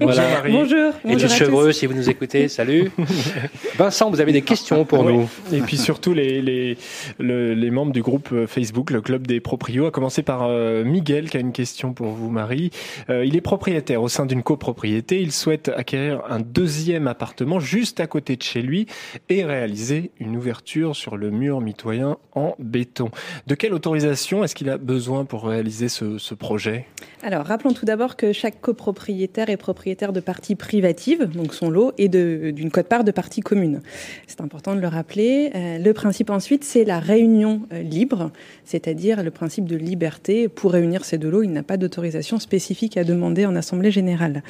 [0.00, 0.42] Voilà.
[0.48, 0.94] Bonjour.
[1.06, 2.90] Étude Chevreux, si vous nous écoutez, salut.
[3.76, 5.28] Vincent, vous avez des questions pour nous.
[5.52, 6.78] Et puis surtout les, les,
[7.18, 11.28] les, membres du groupe euh, Facebook, le Club des Proprios, à commencer par euh, Miguel
[11.28, 12.70] qui a une question pour vous, Marie.
[13.10, 15.20] Euh, il est propriétaire au sein d'une copropriété.
[15.20, 18.86] Il souhaite acquérir un deuxième appartement juste à côté de chez lui
[19.28, 23.10] et réaliser une ouverture sur le mur mitoyen en béton.
[23.46, 26.86] De quelle autorisation est-ce qu'il a besoin pour réaliser ce, projet?
[27.22, 31.92] Alors, rappelons tout d'abord que chaque copropriétaire est propriétaire de parties privatives, donc son lot,
[31.98, 33.80] et d'une cote-part de parties communes.
[34.26, 35.50] C'est important de le rappeler.
[35.54, 38.30] Euh, le principe ensuite, c'est la réunion euh, libre,
[38.64, 40.48] c'est-à-dire le principe de liberté.
[40.48, 44.42] Pour réunir ces deux lots, il n'a pas d'autorisation spécifique à demander en Assemblée générale.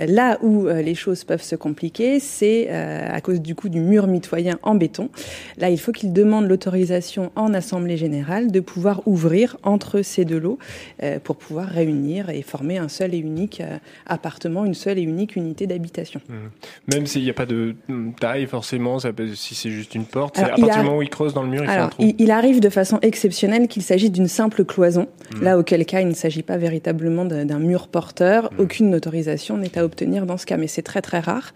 [0.00, 4.06] Euh, là où les choses peuvent se compliquer, c'est à cause du coup du mur
[4.06, 5.10] mitoyen en béton.
[5.58, 10.38] Là, il faut qu'il demande l'autorisation en Assemblée générale de pouvoir ouvrir entre ces deux
[10.38, 10.51] lots
[11.24, 13.62] pour pouvoir réunir et former un seul et unique
[14.06, 16.20] appartement, une seule et unique unité d'habitation.
[16.28, 16.94] Mmh.
[16.94, 17.74] Même s'il n'y a pas de
[18.20, 21.10] taille forcément, ça peut, si c'est juste une porte, à partir du moment où il
[21.10, 22.02] creuse dans le mur, il alors, fait un trou.
[22.02, 25.42] Il, il, arrive de façon exceptionnelle qu'il s'agisse d'une simple cloison, mmh.
[25.42, 28.60] là auquel cas il ne s'agit pas véritablement d'un mur porteur, mmh.
[28.60, 31.52] aucune autorisation n'est à obtenir dans ce cas, mais c'est très très rare.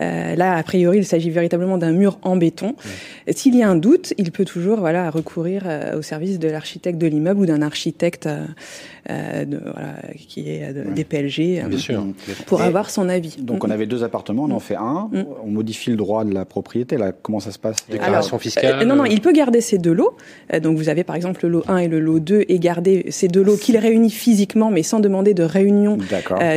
[0.00, 2.70] Euh, là, a priori, il s'agit véritablement d'un mur en béton.
[2.70, 3.32] Mmh.
[3.32, 6.98] S'il y a un doute, il peut toujours voilà recourir euh, au service de l'architecte
[6.98, 8.46] de l'immeuble ou d'un architecte euh,
[9.08, 9.94] de, voilà,
[10.28, 12.06] qui est euh, des PLG euh, Bien sûr.
[12.46, 13.36] pour Et avoir son avis.
[13.38, 15.10] Donc on avait deux appartements, on en fait un,
[15.44, 16.96] on modifie le droit de la propriété.
[16.96, 17.76] Là, comment ça se passe?
[17.90, 20.16] Déclaration fiscale Non, non, il peut garder ces deux lots.
[20.62, 23.28] donc vous avez par exemple le lot 1 et le lot 2 et garder ces
[23.28, 25.98] deux lots qu'il réunit physiquement mais sans demander de réunion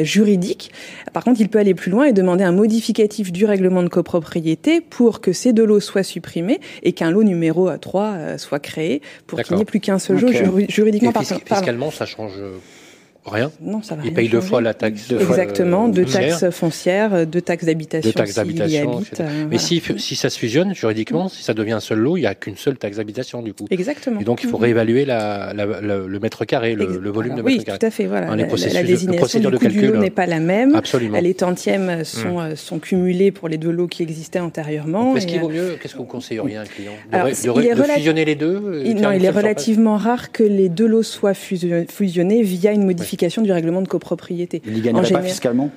[0.04, 0.72] juridique.
[1.14, 4.82] Par contre, il peut aller plus loin et demander un modificatif du règlement de copropriété
[4.82, 9.42] pour que ces deux lots soient supprimés et qu'un lot numéro 3 soit créé pour
[9.42, 10.46] qu'il n'y ait plus qu'un seul okay.
[10.46, 12.85] lot juridiquement et Fiscalement, ça change large
[13.26, 15.08] Rien Non, ça va Ils payent deux fois la taxe.
[15.08, 18.08] Deux Exactement, deux taxes foncières, deux taxes d'habitation.
[18.08, 19.02] Deux taxes d'habitation.
[19.50, 22.28] Mais si, si ça se fusionne juridiquement, si ça devient un seul lot, il n'y
[22.28, 23.66] a qu'une seule taxe d'habitation du coup.
[23.72, 24.20] Exactement.
[24.20, 27.78] Et donc il faut réévaluer la, le mètre carré, le, volume de mètre carré.
[27.78, 28.06] Oui, tout à fait.
[28.06, 28.36] Voilà.
[28.36, 30.76] la, la, désignation du, coût du lot n'est pas la même.
[30.76, 31.20] Absolument.
[31.20, 32.56] Les tantièmes sont, mmh.
[32.56, 35.16] sont cumulés pour les deux lots qui existaient antérieurement.
[35.16, 35.78] Est-ce qu'il vaut mieux?
[35.82, 36.94] Qu'est-ce que vous conseilleriez à un client?
[37.12, 41.02] De, de, de fusionner les deux Non, il est relativement rare que les deux lots
[41.02, 44.62] soient fusionnés via une modification du règlement de copropriété.
[44.66, 45.72] Il n'y gagnerait pas fiscalement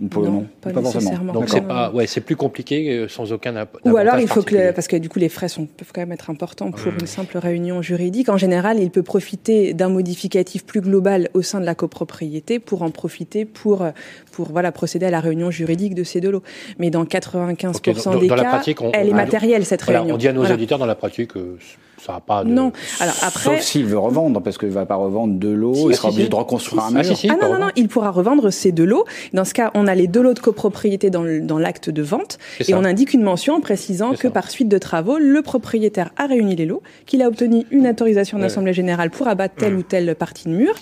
[0.00, 1.32] non, pas, pas nécessairement.
[1.32, 4.70] Donc c'est pas, ouais, c'est plus compliqué euh, sans aucun Ou alors il faut que,
[4.72, 6.98] parce que du coup les frais sont, peuvent quand même être importants pour mmh.
[7.00, 8.28] une simple réunion juridique.
[8.28, 12.82] En général, il peut profiter d'un modificatif plus global au sein de la copropriété pour
[12.82, 13.86] en profiter pour,
[14.32, 16.42] pour voilà procéder à la réunion juridique de ces deux lots.
[16.78, 18.62] Mais dans 95% des cas,
[18.92, 20.14] elle est matérielle cette réunion.
[20.14, 21.36] On dit à nos auditeurs dans la pratique.
[21.36, 21.58] Euh,
[22.04, 22.50] ça n'a pas de...
[22.50, 22.72] Non.
[23.00, 23.56] Alors après...
[23.56, 26.28] Sauf s'il veut revendre, parce qu'il ne va pas revendre deux lots, il sera obligé
[26.28, 27.02] de reconstruire un mur.
[27.28, 29.04] Ah, non, non, non, il pourra revendre ces deux lots.
[29.32, 32.74] Dans ce cas, on a les deux lots de copropriété dans l'acte de vente, et
[32.74, 36.54] on indique une mention en précisant que par suite de travaux, le propriétaire a réuni
[36.56, 40.48] les lots, qu'il a obtenu une autorisation d'assemblée générale pour abattre telle ou telle partie
[40.48, 40.74] de mur,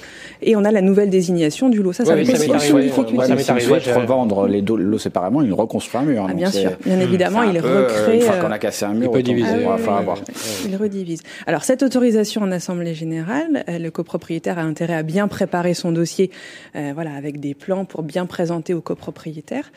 [0.42, 1.92] et on a la nouvelle désignation du lot.
[1.92, 6.04] Ça, ça ouais, aussi une S'il souhaite revendre les deux lots séparément, il reconstruit un
[6.04, 6.26] mur.
[6.28, 8.16] Ah, bien sûr, bien évidemment, il recrée...
[8.16, 9.66] Une fois qu'on a cassé un mur, il peut diviser.
[10.68, 11.05] Il redivise.
[11.46, 15.92] Alors cette autorisation en assemblée générale, euh, le copropriétaire a intérêt à bien préparer son
[15.92, 16.30] dossier,
[16.74, 19.70] euh, voilà, avec des plans pour bien présenter au copropriétaire.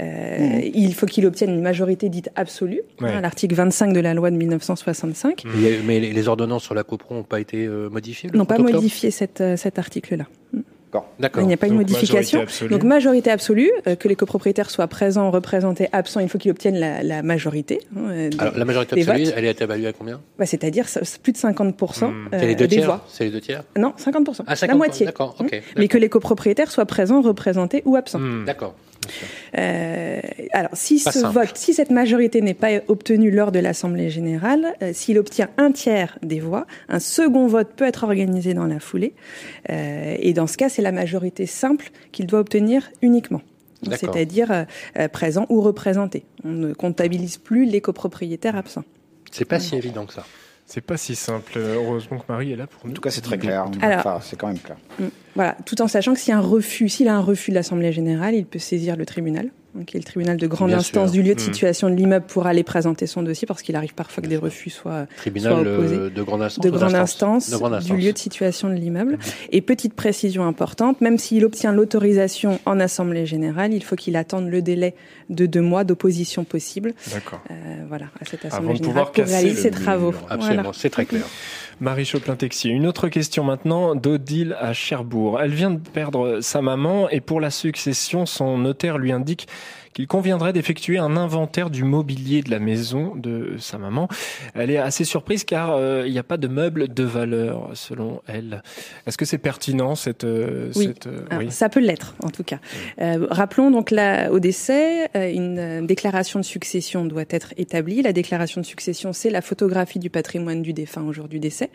[0.00, 0.70] Euh, mmh.
[0.74, 4.36] Il faut qu'il obtienne une majorité dite absolue, hein, l'article 25 de la loi de
[4.36, 5.44] 1965.
[5.86, 10.26] Mais les ordonnances sur la copro n'ont pas été modifiées N'ont pas modifié cet article-là.
[10.52, 10.60] Mmh.
[11.18, 11.42] D'accord.
[11.42, 12.44] Il n'y a pas une modification.
[12.70, 16.78] Donc majorité absolue, euh, que les copropriétaires soient présents, représentés, absents, il faut qu'ils obtiennent
[16.78, 17.80] la, la majorité.
[17.96, 20.86] Hein, des, Alors la majorité absolue, elle est évaluée à combien bah, C'est-à-dire
[21.22, 22.28] plus de 50% hmm.
[22.32, 23.04] euh, les deux des tiers voix.
[23.08, 24.42] C'est les deux tiers Non, 50%.
[24.46, 25.06] Ah, 50 la moitié.
[25.06, 25.62] D'accord, ok.
[25.76, 28.18] Mais que les copropriétaires soient présents, représentés ou absents.
[28.20, 28.44] Hmm.
[28.44, 28.74] D'accord.
[29.58, 30.20] Euh,
[30.52, 34.92] alors, si ce vote, si cette majorité n'est pas obtenue lors de l'Assemblée générale, euh,
[34.92, 39.14] s'il obtient un tiers des voix, un second vote peut être organisé dans la foulée.
[39.70, 43.42] Euh, et dans ce cas, c'est la majorité simple qu'il doit obtenir uniquement.
[43.90, 44.64] C'est-à-dire
[45.12, 46.24] présent ou représenté.
[46.42, 48.84] On ne comptabilise plus les copropriétaires absents.
[49.30, 50.24] C'est pas si évident que ça.
[50.66, 51.58] C'est pas si simple.
[51.58, 52.92] Heureusement que Marie est là pour nous.
[52.92, 53.66] En tout cas, c'est très clair.
[53.82, 54.76] enfin, c'est quand même clair.
[54.98, 55.04] Mm,
[55.34, 57.56] voilà, tout en sachant que s'il y a un refus, s'il a un refus de
[57.56, 59.50] l'Assemblée générale, il peut saisir le tribunal
[59.86, 61.44] qui est le tribunal de grande instance du lieu de mmh.
[61.44, 64.70] situation de l'immeuble pour aller présenter son dossier parce qu'il arrive parfois que des refus
[64.70, 66.10] soient, tribunal euh, opposés.
[66.10, 69.14] de grande instance, de grande instance, du lieu de situation de l'immeuble.
[69.14, 69.48] Mmh.
[69.52, 74.48] Et petite précision importante, même s'il obtient l'autorisation en assemblée générale, il faut qu'il attende
[74.48, 74.94] le délai
[75.30, 76.94] de deux mois d'opposition possible.
[77.12, 77.40] D'accord.
[77.50, 80.14] Euh, voilà, à cette assemblée générale pour réaliser ses travaux.
[80.30, 81.24] Absolument, c'est très clair.
[81.80, 82.70] Marie Choplin-Texier.
[82.70, 85.40] Une autre question maintenant d'Odile à Cherbourg.
[85.40, 89.48] Elle vient de perdre sa maman et pour la succession, son notaire lui indique
[89.94, 94.08] qu'il conviendrait d'effectuer un inventaire du mobilier de la maison de sa maman.
[94.54, 98.20] Elle est assez surprise car euh, il n'y a pas de meubles de valeur selon
[98.26, 98.62] elle.
[99.06, 100.86] Est-ce que c'est pertinent cette, euh, oui.
[100.86, 101.50] Cette, euh, oui.
[101.50, 102.58] ça peut l'être en tout cas.
[102.98, 108.02] rappelons donc là au décès, une déclaration de succession doit être établie.
[108.02, 111.70] La déclaration de succession, c'est la photographie du patrimoine du défunt au jour du décès.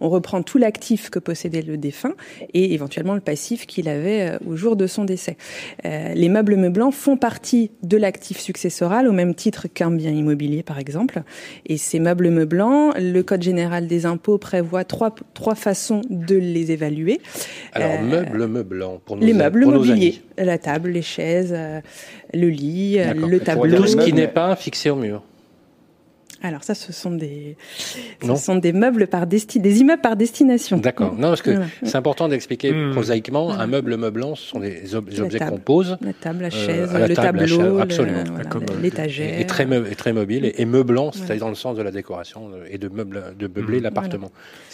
[0.00, 2.14] On reprend tout l'actif que possédait le défunt
[2.52, 5.36] et éventuellement le passif qu'il avait au jour de son décès.
[5.82, 10.78] les meubles meublants font partie de l'actif successoral au même titre qu'un bien immobilier, par
[10.78, 11.22] exemple.
[11.66, 16.72] Et ces meubles meublants, le Code général des impôts prévoit trois, trois façons de les
[16.72, 17.20] évaluer.
[17.72, 21.80] Alors, euh, meubles meublants, pour nos Les meubles mobiliers, la table, les chaises, euh,
[22.32, 23.76] le lit, euh, le tableau.
[23.76, 25.22] Tout ce qui n'est pas fixé au mur.
[26.44, 30.76] Alors ça, ce sont des, ce sont des meubles par desti des immeubles par destination.
[30.76, 31.14] D'accord.
[31.14, 32.92] Non, parce que c'est important d'expliquer mmh.
[32.92, 33.50] prosaïquement.
[33.50, 35.96] Un meuble meublant, ce sont des, objets qu'on pose.
[36.02, 37.80] La table, la euh, chaise, le tableau,
[38.82, 39.40] l'étagère.
[39.40, 42.76] Et, très, et très mobile et, meublant, c'est-à-dire dans le sens de la décoration et
[42.76, 43.84] de, meuble, de meubler mmh.
[43.84, 44.30] l'appartement.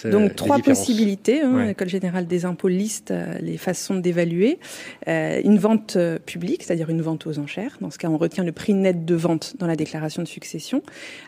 [0.06, 1.42] Donc trois possibilités.
[1.42, 4.58] Hein, L'École générale des impôts liste euh, les façons d'évaluer.
[5.06, 5.96] Euh, une vente
[6.26, 7.76] publique, c'est-à-dire une vente aux enchères.
[7.80, 10.82] Dans ce cas, on retient le prix net de vente dans la déclaration de succession.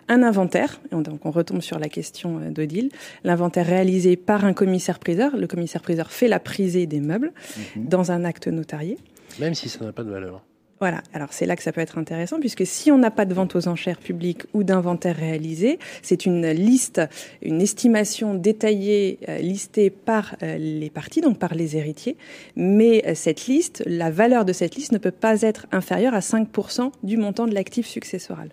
[0.09, 2.91] Un inventaire, et on, donc on retombe sur la question euh, d'Odile,
[3.22, 5.37] l'inventaire réalisé par un commissaire-priseur.
[5.37, 7.33] Le commissaire-priseur fait la prisée des meubles
[7.76, 7.87] mhm.
[7.87, 8.97] dans un acte notarié.
[9.39, 10.43] Même si ça n'a pas de valeur.
[10.80, 13.35] Voilà, alors c'est là que ça peut être intéressant, puisque si on n'a pas de
[13.35, 17.01] vente aux enchères publiques ou d'inventaire réalisé, c'est une liste,
[17.43, 22.16] une estimation détaillée euh, listée par euh, les parties, donc par les héritiers,
[22.57, 26.91] mais cette liste, la valeur de cette liste ne peut pas être inférieure à 5%
[27.05, 28.49] du montant de l'actif successoral.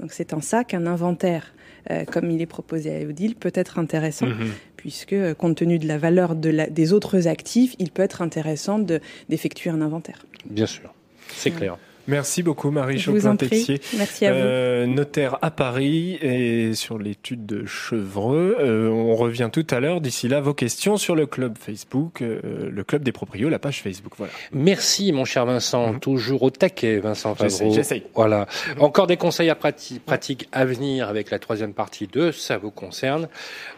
[0.00, 1.54] Donc c'est en ça qu'un inventaire,
[1.90, 4.50] euh, comme il est proposé à Odile, peut être intéressant, mhm.
[4.76, 8.78] puisque compte tenu de la valeur de la, des autres actifs, il peut être intéressant
[8.78, 10.24] d'effectuer un inventaire.
[10.48, 10.94] Bien sûr,
[11.28, 11.78] c'est clair.
[12.08, 13.80] Merci beaucoup Marie Chopin-Texier.
[13.98, 14.38] Merci à vous.
[14.38, 18.56] Euh, notaire à Paris et sur l'étude de Chevreux.
[18.58, 20.00] Euh, on revient tout à l'heure.
[20.00, 23.82] D'ici là, vos questions sur le club Facebook, euh, le club des proprios, la page
[23.82, 24.14] Facebook.
[24.16, 24.32] Voilà.
[24.52, 26.00] Merci mon cher Vincent, mhm.
[26.00, 27.74] toujours au taquet Vincent Favreau.
[27.74, 28.04] J'essaye.
[28.14, 28.46] Voilà.
[28.80, 32.70] Encore des conseils à prati pratiques à venir avec la troisième partie de Ça vous
[32.70, 33.28] concerne,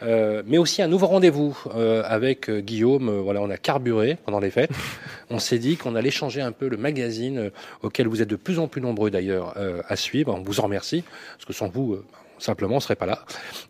[0.02, 1.58] mais aussi un nouveau rendez-vous
[2.04, 3.10] avec Guillaume.
[3.10, 4.70] voilà, on a carburé pendant les fêtes.
[5.30, 7.50] on s'est dit qu'on allait changer un peu le magazine
[7.82, 10.34] auquel vous êtes de plus en plus nombreux d'ailleurs euh, à suivre.
[10.34, 11.04] On vous en remercie,
[11.34, 12.04] parce que sans vous, euh,
[12.38, 13.24] simplement, on ne serait pas là.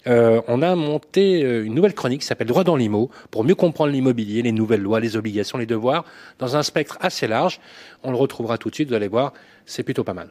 [0.07, 3.93] Euh, on a monté une nouvelle chronique qui s'appelle Droit dans l'IMO, pour mieux comprendre
[3.93, 6.05] l'immobilier, les nouvelles lois, les obligations, les devoirs,
[6.39, 7.61] dans un spectre assez large.
[8.03, 9.33] On le retrouvera tout de suite, vous allez voir,
[9.67, 10.31] c'est plutôt pas mal.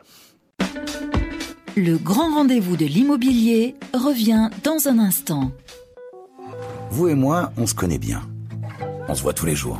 [1.75, 5.51] Le grand rendez-vous de l'immobilier revient dans un instant.
[6.89, 8.21] Vous et moi, on se connaît bien.
[9.07, 9.79] On se voit tous les jours.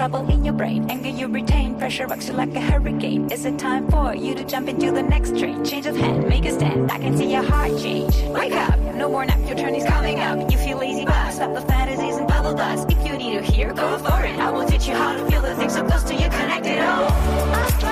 [0.00, 0.90] Trouble in your brain.
[0.90, 3.30] Anger you retain, pressure rocks you like a hurricane.
[3.30, 5.62] Is it time for you to jump into the next train?
[5.62, 6.90] Change of hand, make a stand.
[6.90, 8.16] I can see your heart change.
[8.28, 10.50] Wake up, no more nap, your turn is coming up.
[10.50, 12.90] You feel lazy, but stop the fantasies and bubble dust.
[12.90, 14.40] If you need to hear, go for it.
[14.40, 17.89] I will teach you how to feel the things so close to you, connected all.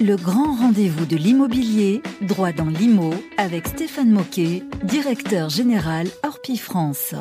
[0.00, 7.16] Le grand rendez-vous de l'immobilier, droit dans l'IMO, avec Stéphane Moquet, directeur général Orpi France.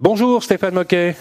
[0.00, 1.14] Bonjour Stéphane Moquet.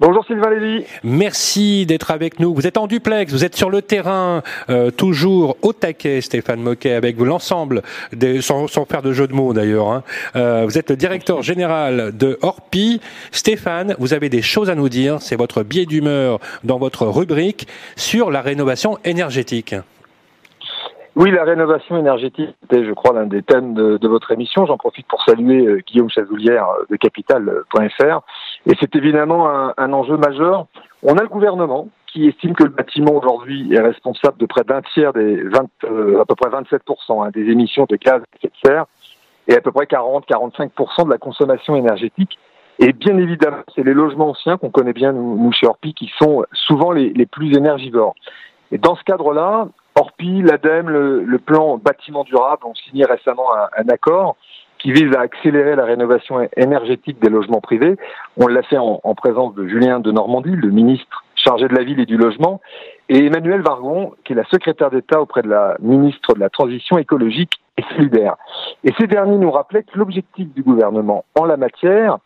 [0.00, 0.84] Bonjour Sylvain Lévy.
[1.02, 2.54] Merci d'être avec nous.
[2.54, 6.92] Vous êtes en duplex, vous êtes sur le terrain, euh, toujours au taquet, Stéphane Moquet,
[6.92, 7.82] avec vous l'ensemble,
[8.40, 9.88] sans, sans, faire de jeu de mots d'ailleurs.
[9.88, 10.04] Hein.
[10.36, 13.00] Euh, vous êtes le directeur général de Orpi.
[13.32, 15.20] Stéphane, vous avez des choses à nous dire.
[15.20, 19.74] C'est votre biais d'humeur dans votre rubrique sur la rénovation énergétique.
[21.16, 24.64] Oui, la rénovation énergétique était, je crois, l'un des thèmes de, votre émission.
[24.66, 28.20] J'en profite pour saluer euh, Guillaume Chazoulière de Capital.fr.
[28.66, 30.66] Et c'est évidemment un, enjeu majeur.
[31.02, 34.82] On a le gouvernement qui estime que le bâtiment aujourd'hui est responsable de près d'un
[34.82, 38.48] tiers des 20, euh, à peu près 27% hein, des émissions de gaz à effet
[38.48, 38.86] de serre
[39.46, 42.38] et à peu près 40-45% de la consommation énergétique.
[42.78, 46.44] Et bien évidemment, c'est les logements anciens qu'on connaît bien, nous, chez Orpi, qui sont
[46.52, 48.14] souvent les, les plus énergivores.
[48.70, 54.36] Et dans ce cadre-là, Orpi, l'ADEME, le, plan bâtiment durable ont signé récemment un, accord
[54.78, 57.96] qui vise à accélérer la rénovation énergétique des logements privés.
[58.36, 62.00] On l'a fait en, présence de Julien de Normandie, le ministre chargé de la ville
[62.00, 62.60] et du logement,
[63.08, 66.98] et Emmanuel Vargon, qui est la secrétaire d'État auprès de la ministre de la Transition
[66.98, 68.36] écologique et solidaire.
[68.84, 72.18] Et ces derniers nous rappelaient que l'objectif du gouvernement en la matière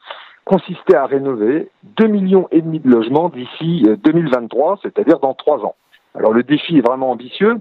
[0.44, 5.59] consistait à rénover 2 millions et demi de logements d'ici 2023, euh, c'est-à-dire dans trois
[5.64, 5.76] ans.
[6.14, 7.57] Alors le défi est vraiment ambitieux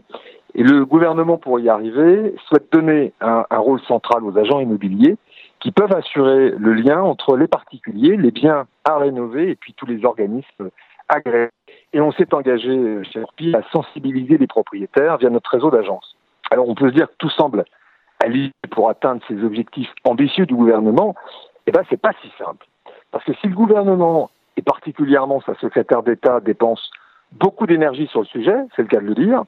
[0.53, 5.15] et le gouvernement, pour y arriver, souhaite donner un, rôle central aux agents immobiliers
[5.59, 9.85] qui peuvent assurer le lien entre les particuliers, les biens à rénover et puis tous
[9.85, 10.69] les organismes
[11.07, 11.49] agréés.
[11.93, 16.15] Et on s'est engagé chez Orpi à sensibiliser les propriétaires via notre réseau d'agences.
[16.49, 17.63] Alors on peut se dire que tout semble
[18.23, 21.15] aller pour atteindre ces objectifs ambitieux du gouvernement.
[21.67, 22.65] Eh ben c'est pas si simple.
[23.11, 26.91] Parce que si le gouvernement et particulièrement sa secrétaire d'État dépense
[27.31, 29.43] beaucoup d'énergie sur le sujet, c'est le cas de le dire.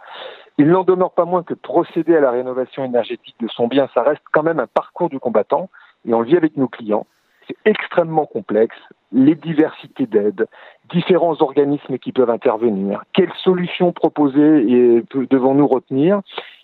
[0.58, 4.04] Il n'en demeure pas moins que procéder à la rénovation énergétique de son bien, ça
[4.04, 5.70] reste quand même un parcours du combattant,
[6.08, 7.08] et on le vit avec nos clients.
[7.48, 8.76] C'est extrêmement complexe,
[9.12, 10.48] les diversités d'aides,
[10.90, 16.22] différents organismes qui peuvent intervenir, quelles solutions proposer et devons-nous retenir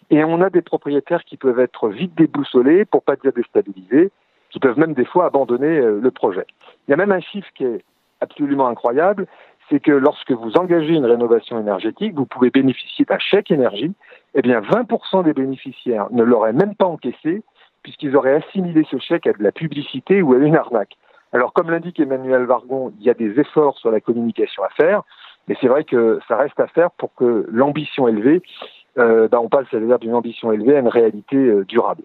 [0.09, 4.11] Et on a des propriétaires qui peuvent être vite déboussolés, pour pas dire déstabilisés,
[4.51, 6.45] qui peuvent même des fois abandonner euh, le projet.
[6.87, 7.83] Il y a même un chiffre qui est
[8.21, 9.27] absolument incroyable,
[9.69, 13.93] c'est que lorsque vous engagez une rénovation énergétique, vous pouvez bénéficier d'un chèque énergie.
[14.35, 17.43] Eh bien, 20% des bénéficiaires ne l'auraient même pas encaissé,
[17.83, 20.97] puisqu'ils auraient assimilé ce chèque à de la publicité ou à une arnaque.
[21.31, 25.03] Alors, comme l'indique Emmanuel Vargon, il y a des efforts sur la communication à faire,
[25.47, 28.41] mais c'est vrai que ça reste à faire pour que l'ambition élevée,
[28.97, 32.03] euh, ben, on passe à d'une ambition élevée à une réalité euh, durable.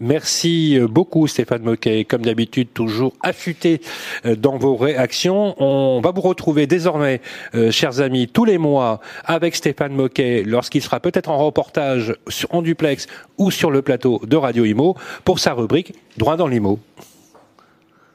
[0.00, 3.80] Merci beaucoup Stéphane Moquet, comme d'habitude toujours affûté
[4.26, 5.54] euh, dans vos réactions.
[5.62, 7.20] On va vous retrouver désormais,
[7.54, 12.16] euh, chers amis, tous les mois avec Stéphane Moquet lorsqu'il sera peut-être en reportage
[12.50, 13.06] en duplex
[13.38, 16.80] ou sur le plateau de Radio Imo pour sa rubrique Droit dans l'Imo.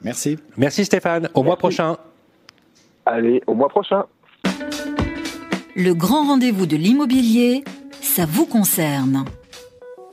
[0.02, 0.38] Merci.
[0.58, 1.98] Merci Stéphane, au mois prochain.
[3.06, 4.04] Allez, au mois prochain.
[5.76, 7.64] Le grand rendez-vous de l'immobilier,
[8.02, 9.24] ça vous concerne.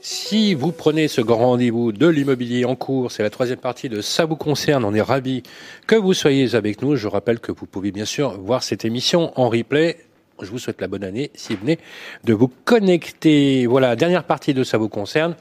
[0.07, 4.01] Si vous prenez ce grand rendez-vous de l'immobilier en cours, c'est la troisième partie de
[4.01, 5.41] Ça vous concerne, on est ravis
[5.87, 6.95] que vous soyez avec nous.
[6.95, 9.97] Je rappelle que vous pouvez bien sûr voir cette émission en replay.
[10.39, 11.79] Je vous souhaite la bonne année si vous venez
[12.23, 13.65] de vous connecter.
[13.65, 15.35] Voilà, dernière partie de Ça vous concerne.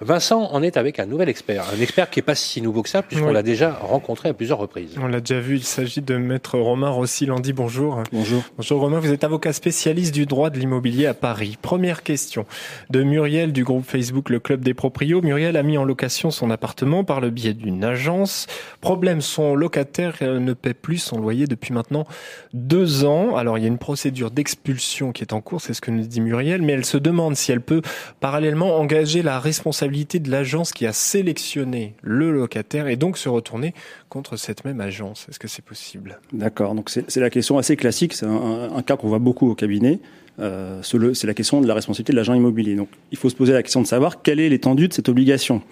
[0.00, 2.88] Vincent on est avec un nouvel expert, un expert qui est pas si nouveau que
[2.90, 4.94] ça, puisqu'on l'a déjà rencontré à plusieurs reprises.
[5.00, 7.54] On l'a déjà vu, il s'agit de maître Romain Rossi-Landy.
[7.54, 8.02] Bonjour.
[8.12, 8.42] Bonjour.
[8.58, 11.56] Bonjour Romain, vous êtes avocat spécialiste du droit de l'immobilier à Paris.
[11.60, 12.44] Première question
[12.90, 15.22] de Muriel du groupe Facebook Le Club des Proprios.
[15.22, 18.48] Muriel a mis en location son appartement par le biais d'une agence.
[18.82, 22.06] Problème, son locataire euh, ne paie plus son loyer depuis maintenant
[22.52, 23.36] deux ans.
[23.36, 26.02] Alors il y a une procédure d'expulsion qui est en cours, c'est ce que nous
[26.02, 27.80] dit Muriel, mais elle se demande si elle peut
[28.20, 33.74] parallèlement engager la responsabilité de l'agence qui a sélectionné le locataire et donc se retourner
[34.08, 35.26] contre cette même agence.
[35.28, 36.20] Est-ce que c'est possible?
[36.32, 40.00] D'accord, donc c'est la question assez classique, c'est un, cas qu'on voit beaucoup au cabinet.
[40.38, 42.74] Euh, c'est la question de la responsabilité de l'agent immobilier.
[42.74, 45.62] Donc il faut se poser la question de savoir quelle est l'étendue de cette obligation.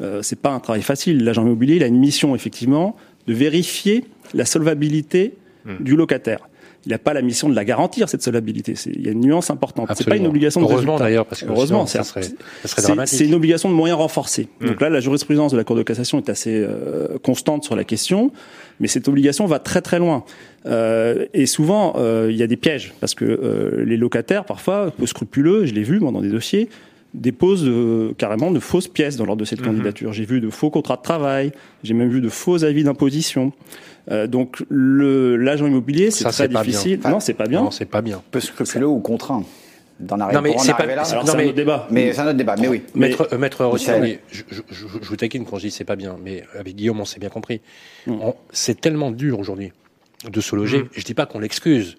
[0.00, 1.22] Euh, c'est pas un travail facile.
[1.22, 2.96] L'agent immobilier il a une mission effectivement
[3.26, 5.82] de vérifier la solvabilité hmm.
[5.82, 6.48] du locataire
[6.86, 8.74] il n'a pas la mission de la garantir cette solvabilité.
[8.86, 9.90] Il y a une nuance importante.
[9.94, 13.18] C'est pas une obligation de Heureusement d'ailleurs, parce que heureusement, ça serait, ça serait dramatique.
[13.18, 14.48] C'est une obligation de moyens renforcés.
[14.60, 14.66] Mm.
[14.66, 17.84] Donc là, la jurisprudence de la Cour de cassation est assez euh, constante sur la
[17.84, 18.30] question,
[18.80, 20.24] mais cette obligation va très très loin.
[20.66, 24.90] Euh, et souvent, euh, il y a des pièges parce que euh, les locataires, parfois,
[24.90, 26.68] peu scrupuleux, je l'ai vu moi dans des dossiers,
[27.14, 27.70] déposent
[28.18, 29.64] carrément de fausses pièces dans l'ordre de cette mm-hmm.
[29.64, 30.12] candidature.
[30.12, 33.52] J'ai vu de faux contrats de travail, j'ai même vu de faux avis d'imposition.
[34.10, 37.00] Euh, donc l'agent immobilier, c'est très difficile.
[37.04, 37.62] non, c'est pas bien.
[37.62, 38.22] Non, c'est pas bien.
[38.30, 39.44] Peu scrupuleux ou contraint.
[39.98, 41.04] Dans la non mais c'est pas là.
[41.04, 41.88] c'est un autre débat.
[41.90, 42.54] Mais c'est un autre débat.
[42.58, 42.82] Mais oui.
[42.94, 43.90] Maître, euh, maître Rossi,
[44.30, 47.00] je, je, je, je, vous taquine quand je dis c'est pas bien, mais avec Guillaume
[47.00, 47.62] on s'est bien compris.
[48.06, 48.16] Mm.
[48.50, 49.72] C'est tellement dur aujourd'hui
[50.30, 50.80] de se loger.
[50.80, 50.88] Mm.
[50.92, 51.96] Je dis pas qu'on l'excuse,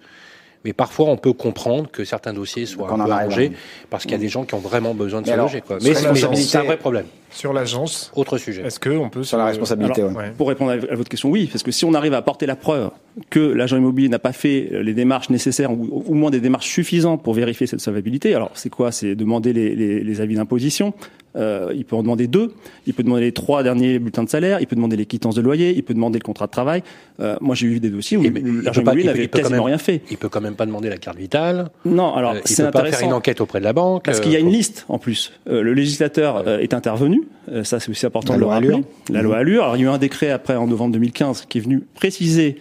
[0.64, 3.52] mais parfois on peut comprendre que certains dossiers soient un peu arrangés
[3.90, 5.60] parce qu'il y a des gens qui ont vraiment besoin de se loger.
[5.60, 5.78] Quoi.
[5.82, 7.06] Mais, c'est un vrai problème.
[7.30, 8.62] Sur l'agence, autre sujet.
[8.62, 10.02] Est-ce qu'on peut sur la responsabilité
[10.38, 12.90] Pour répondre à votre question, oui, parce que si on arrive à apporter la preuve
[13.28, 17.22] que l'agent immobilier n'a pas fait les démarches nécessaires ou au moins des démarches suffisantes
[17.22, 18.92] pour vérifier cette solvabilité, alors c'est quoi?
[18.92, 20.94] C'est demander les, les, les avis d'imposition,
[21.36, 22.52] euh, il peut en demander deux,
[22.86, 25.40] il peut demander les trois derniers bulletins de salaire, il peut demander les quittances de
[25.40, 26.82] loyer, il peut demander le contrat de travail.
[27.20, 28.22] Euh, moi, j'ai eu des dossiers où
[28.62, 30.02] l'argent immobilier n'avait quasiment rien fait.
[30.10, 31.70] Il peut quand même pas demander la carte vitale.
[31.84, 34.04] Non, alors euh, il peut pas faire une enquête auprès de la banque.
[34.04, 35.32] Parce qu'il y a une liste en plus.
[35.46, 37.22] le législateur est intervenu.
[37.62, 38.82] ça, c'est aussi important de le rappeler.
[39.10, 39.64] La loi Allure.
[39.64, 42.58] Alors, il y a eu un décret après en novembre 2015 qui est venu préciser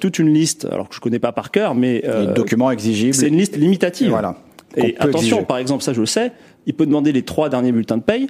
[0.00, 3.14] toute une liste, alors que je connais pas par cœur, mais les documents exigibles.
[3.14, 4.10] C'est une liste limitative.
[4.10, 4.36] Voilà.
[4.76, 6.32] Et attention, par exemple, ça je le sais,
[6.66, 8.28] il peut demander les trois derniers bulletins de paye,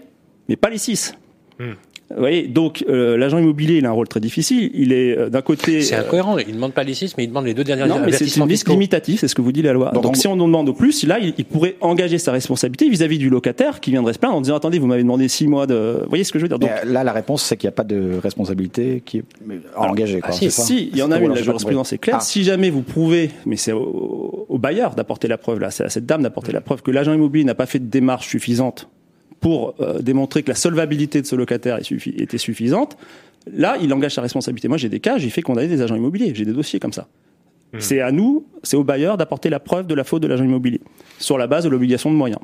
[0.49, 1.15] mais pas les six.
[1.59, 1.73] Hmm.
[2.11, 4.71] Vous voyez, donc euh, l'agent immobilier, il a un rôle très difficile.
[4.75, 5.81] Il est euh, d'un côté.
[5.83, 6.39] C'est incohérent.
[6.39, 7.89] Il ne demande pas les six, mais il demande les deux dernières.
[7.89, 9.91] Non, mais c'est une liste limitative, c'est ce que vous dit la loi.
[9.91, 13.31] Donc, si on en demande au plus, là, il, pourrait engager sa responsabilité vis-à-vis du
[13.31, 16.01] locataire qui viendrait se plaindre en disant attendez, vous m'avez demandé six mois de.
[16.03, 16.59] Vous voyez ce que je veux dire?
[16.59, 19.25] Donc, Là, la réponse, c'est qu'il n'y a pas de responsabilité qui est
[19.77, 20.21] engagée.
[20.21, 21.35] Quoi, ah, si, il y en a une.
[21.35, 22.19] La jurisprudence est claire.
[22.21, 22.21] Ah.
[22.21, 25.89] Si jamais vous prouvez, mais c'est au, au, bailleur d'apporter la preuve là, c'est à
[25.89, 28.89] cette dame d'apporter la preuve que l'agent immobilier n'a pas fait de démarche suffisante
[29.41, 32.97] pour euh, démontrer que la solvabilité de ce locataire était suffisante,
[33.53, 34.69] là, il engage sa responsabilité.
[34.69, 37.09] Moi, j'ai des cas, j'ai fait condamner des agents immobiliers, j'ai des dossiers comme ça.
[37.73, 37.81] Hmm.
[37.81, 40.81] C'est à nous, c'est au bailleur d'apporter la preuve de la faute de l'agent immobilier
[41.19, 42.41] sur la base de l'obligation de moyens.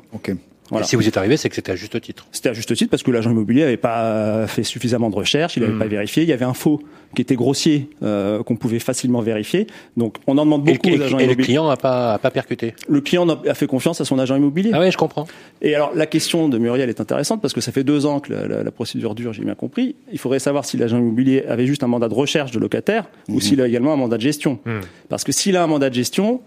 [0.71, 0.81] Ok.
[0.81, 2.25] Et si vous êtes arrivé, c'est que c'était à juste titre.
[2.31, 5.61] C'était à juste titre parce que l'agent immobilier n'avait pas fait suffisamment de recherches, il
[5.61, 5.79] n'avait hmm.
[5.79, 6.23] pas vérifié.
[6.23, 6.81] Il y avait un faux
[7.15, 9.67] qui était grossier euh, qu'on pouvait facilement vérifier.
[9.97, 11.33] Donc on en demande beaucoup et, aux agents immobiliers.
[11.33, 12.73] Et le client n'a pas, a pas percuté.
[12.87, 14.71] Le client a fait confiance à son agent immobilier.
[14.73, 15.27] Ah oui, je comprends.
[15.61, 18.33] Et alors la question de Muriel est intéressante parce que ça fait deux ans que
[18.33, 19.95] la, la, procédure dure, j'ai bien compris.
[20.11, 23.37] Il faudrait savoir si l'agent immobilier avait juste un mandat de recherche de locataire ou
[23.37, 23.41] hmm.
[23.41, 24.59] s'il a également un mandat de gestion.
[24.65, 24.79] Hmm.
[25.09, 26.41] Parce que s'il a un mandat de gestion,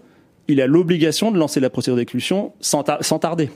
[0.47, 3.49] il a l'obligation de lancer la procédure d'expulsion sans, sans tarder.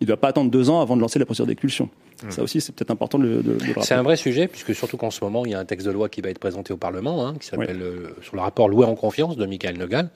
[0.00, 1.88] Il ne doit pas attendre deux ans avant de lancer la procédure d'expulsion.
[2.22, 2.30] Mmh.
[2.30, 5.10] Ça aussi, c'est peut-être important de, de, de C'est un vrai sujet, puisque surtout qu'en
[5.10, 7.26] ce moment, il y a un texte de loi qui va être présenté au Parlement,
[7.26, 10.10] hein, qui s'appelle euh, sur le rapport loué en confiance de Michael Nogal.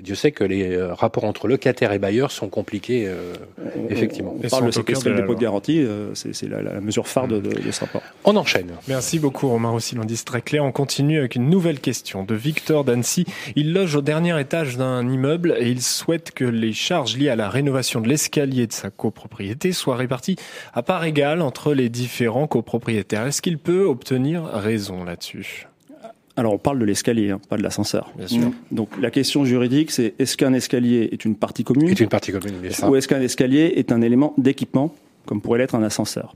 [0.00, 3.32] Dieu sait que les euh, rapports entre locataires et bailleurs sont compliqués, euh,
[3.88, 4.36] effectivement.
[4.42, 7.40] On, parle de séquestrer le dépôt de garantie, euh, c'est la, la, mesure phare de,
[7.40, 8.02] de, de, ce rapport.
[8.24, 8.72] On enchaîne.
[8.88, 10.64] Merci beaucoup Romain Rossi, l'indice très clair.
[10.64, 13.24] On continue avec une nouvelle question de Victor d'Annecy.
[13.54, 17.36] Il loge au dernier étage d'un immeuble et il souhaite que les charges liées à
[17.36, 20.36] la rénovation de l'escalier de sa copropriété soient réparties
[20.74, 23.26] à part égale entre les différents copropriétaires.
[23.26, 25.66] Est-ce qu'il peut obtenir raison là-dessus?
[26.36, 28.12] Alors on parle de l'escalier, hein, pas de l'ascenseur.
[28.16, 28.52] Bien sûr.
[28.70, 32.32] Donc la question juridique, c'est est-ce qu'un escalier est une partie commune Est une partie
[32.32, 32.88] commune, bien sûr.
[32.88, 36.34] Ou est-ce qu'un escalier est un élément d'équipement, comme pourrait l'être un ascenseur?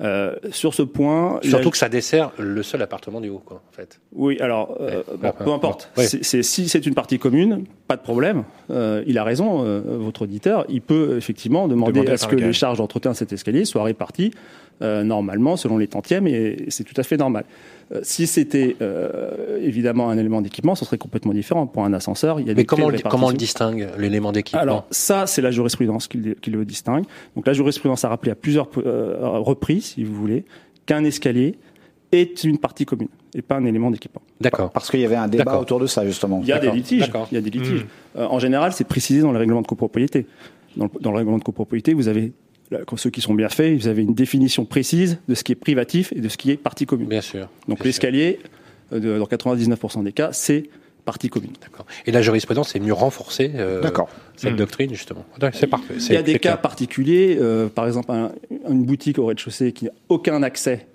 [0.00, 3.72] Euh, sur ce point, surtout que ça dessert le seul appartement du haut, quoi, en
[3.72, 4.00] fait.
[4.12, 5.90] Oui, alors euh, bon, peu importe.
[5.96, 6.06] Ouais.
[6.06, 8.42] Si c'est une partie commune, pas de problème.
[8.70, 10.64] Euh, il a raison, euh, votre auditeur.
[10.68, 13.84] Il peut effectivement demander, demander à ce que les charges d'entretien de cet escalier soient
[13.84, 14.32] réparties
[14.82, 17.44] euh, normalement selon les tantièmes, et c'est tout à fait normal.
[17.92, 21.66] Euh, si c'était euh, évidemment un élément d'équipement, ce serait complètement différent.
[21.66, 24.60] Pour un ascenseur, il y a Mais des comment, comment on le distingue, l'élément d'équipement?
[24.60, 27.04] Alors ça, c'est la jurisprudence qui, qui, le distingue.
[27.36, 30.44] Donc la jurisprudence a rappelé à plusieurs euh, reprises, si vous voulez,
[30.86, 31.56] qu'un escalier
[32.12, 34.22] est une partie commune et pas un élément d'équipement.
[34.40, 34.70] D'accord.
[34.70, 36.40] Parce qu'il y avait un débat autour de ça justement.
[36.42, 37.10] Il y a des litiges.
[37.30, 37.84] Il y a des litiges.
[37.84, 38.18] Mmh.
[38.18, 40.26] Euh, en général, c'est précisé dans le règlement de copropriété.
[40.76, 42.32] Dans le, dans le règlement de copropriété, vous avez
[42.96, 46.12] ceux qui sont bien faits, vous avez une définition précise de ce qui est privatif
[46.12, 47.08] et de ce qui est partie commune.
[47.08, 47.48] Bien sûr.
[47.68, 48.40] Donc l'escalier,
[48.92, 50.64] euh, dans 99% des cas, c'est
[51.04, 51.52] partie commune.
[51.60, 51.86] D'accord.
[52.06, 53.82] Et la jurisprudence est mieux renforcée euh,
[54.36, 54.56] cette mmh.
[54.56, 55.24] doctrine justement.
[55.52, 55.94] C'est parfait.
[55.98, 58.32] Il y a des cas particuliers, euh, par exemple un,
[58.68, 60.86] une boutique au rez-de-chaussée qui n'a aucun accès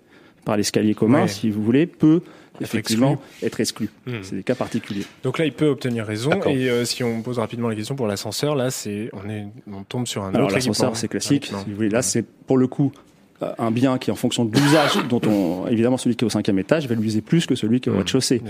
[0.45, 1.27] par l'escalier commun, ouais.
[1.27, 2.21] si vous voulez, peut
[2.61, 3.89] effectivement être exclu.
[4.05, 4.13] Mmh.
[4.23, 5.05] C'est des cas particuliers.
[5.23, 6.31] Donc là, il peut obtenir raison.
[6.43, 9.83] Et euh, si on pose rapidement la question pour l'ascenseur, là, c'est on est on
[9.83, 11.47] tombe sur un Alors, autre l'ascenseur, c'est classique.
[11.47, 12.91] Si vous voulez, là, c'est pour le coup
[13.41, 16.29] un bien qui est en fonction de l'usage dont on évidemment celui qui est au
[16.29, 18.41] cinquième étage va l'user plus que celui qui est au rez-de-chaussée.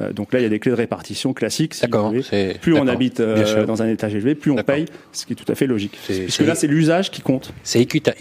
[0.00, 1.74] Euh, donc là il y a des clés de répartition classiques.
[1.74, 2.12] Si D'accord.
[2.60, 5.50] Plus on habite euh, dans un étage élevé, plus on paye, ce qui est tout
[5.50, 5.98] à fait logique.
[6.06, 7.52] Puisque là c'est l'usage qui compte.
[7.62, 8.16] C'est équitable.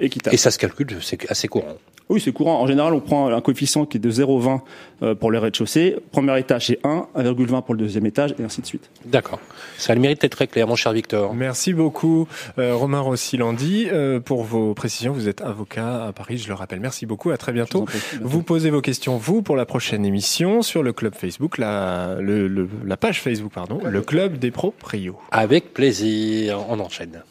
[0.00, 0.34] équitable.
[0.34, 1.76] Et ça se calcule, c'est assez courant.
[2.10, 2.60] Oui, c'est courant.
[2.60, 4.60] En général, on prend un coefficient qui est de 0,20
[5.02, 5.96] euh, pour le rez-de-chaussée.
[6.12, 8.90] Premier étage, c'est 1, 1,20 pour le deuxième étage, et ainsi de suite.
[9.06, 9.40] D'accord.
[9.78, 11.32] Ça a le mérite d'être très clair, mon cher Victor.
[11.34, 15.12] Merci beaucoup, euh, Romain Rossi-Landy, euh, pour vos précisions.
[15.12, 16.80] Vous êtes avocat à Paris, je le rappelle.
[16.80, 17.30] Merci beaucoup.
[17.30, 17.86] À très bientôt.
[18.20, 22.48] Vous posez vos questions, vous, pour la prochaine émission, sur le club Facebook, la, le,
[22.48, 25.18] le, la page Facebook, pardon, le club des proprios.
[25.30, 26.64] Avec plaisir.
[26.68, 27.22] On enchaîne.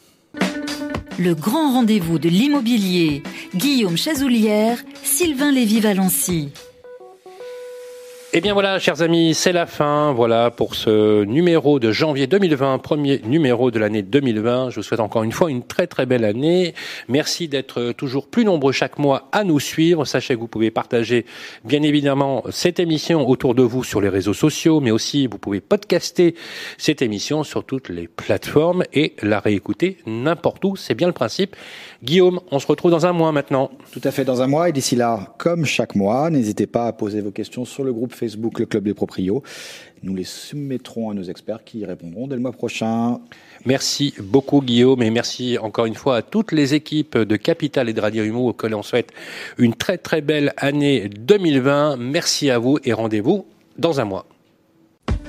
[1.18, 3.22] Le grand rendez-vous de l'immobilier.
[3.54, 6.50] Guillaume Chazoulière, Sylvain Lévy-Valency.
[8.36, 10.12] Eh bien voilà, chers amis, c'est la fin.
[10.12, 14.70] Voilà pour ce numéro de janvier 2020, premier numéro de l'année 2020.
[14.70, 16.74] Je vous souhaite encore une fois une très très belle année.
[17.06, 20.04] Merci d'être toujours plus nombreux chaque mois à nous suivre.
[20.04, 21.26] Sachez que vous pouvez partager
[21.62, 25.60] bien évidemment cette émission autour de vous sur les réseaux sociaux, mais aussi vous pouvez
[25.60, 26.34] podcaster
[26.76, 30.74] cette émission sur toutes les plateformes et la réécouter n'importe où.
[30.74, 31.54] C'est bien le principe.
[32.04, 33.70] Guillaume, on se retrouve dans un mois maintenant.
[33.90, 36.92] Tout à fait dans un mois et d'ici là, comme chaque mois, n'hésitez pas à
[36.92, 39.42] poser vos questions sur le groupe Facebook Le Club des Proprios.
[40.02, 43.20] Nous les soumettrons à nos experts qui y répondront dès le mois prochain.
[43.64, 47.94] Merci beaucoup Guillaume et merci encore une fois à toutes les équipes de Capital et
[47.94, 49.10] de Radio Imo auxquelles on souhaite
[49.56, 51.96] une très très belle année 2020.
[51.96, 53.46] Merci à vous et rendez-vous
[53.78, 54.26] dans un mois.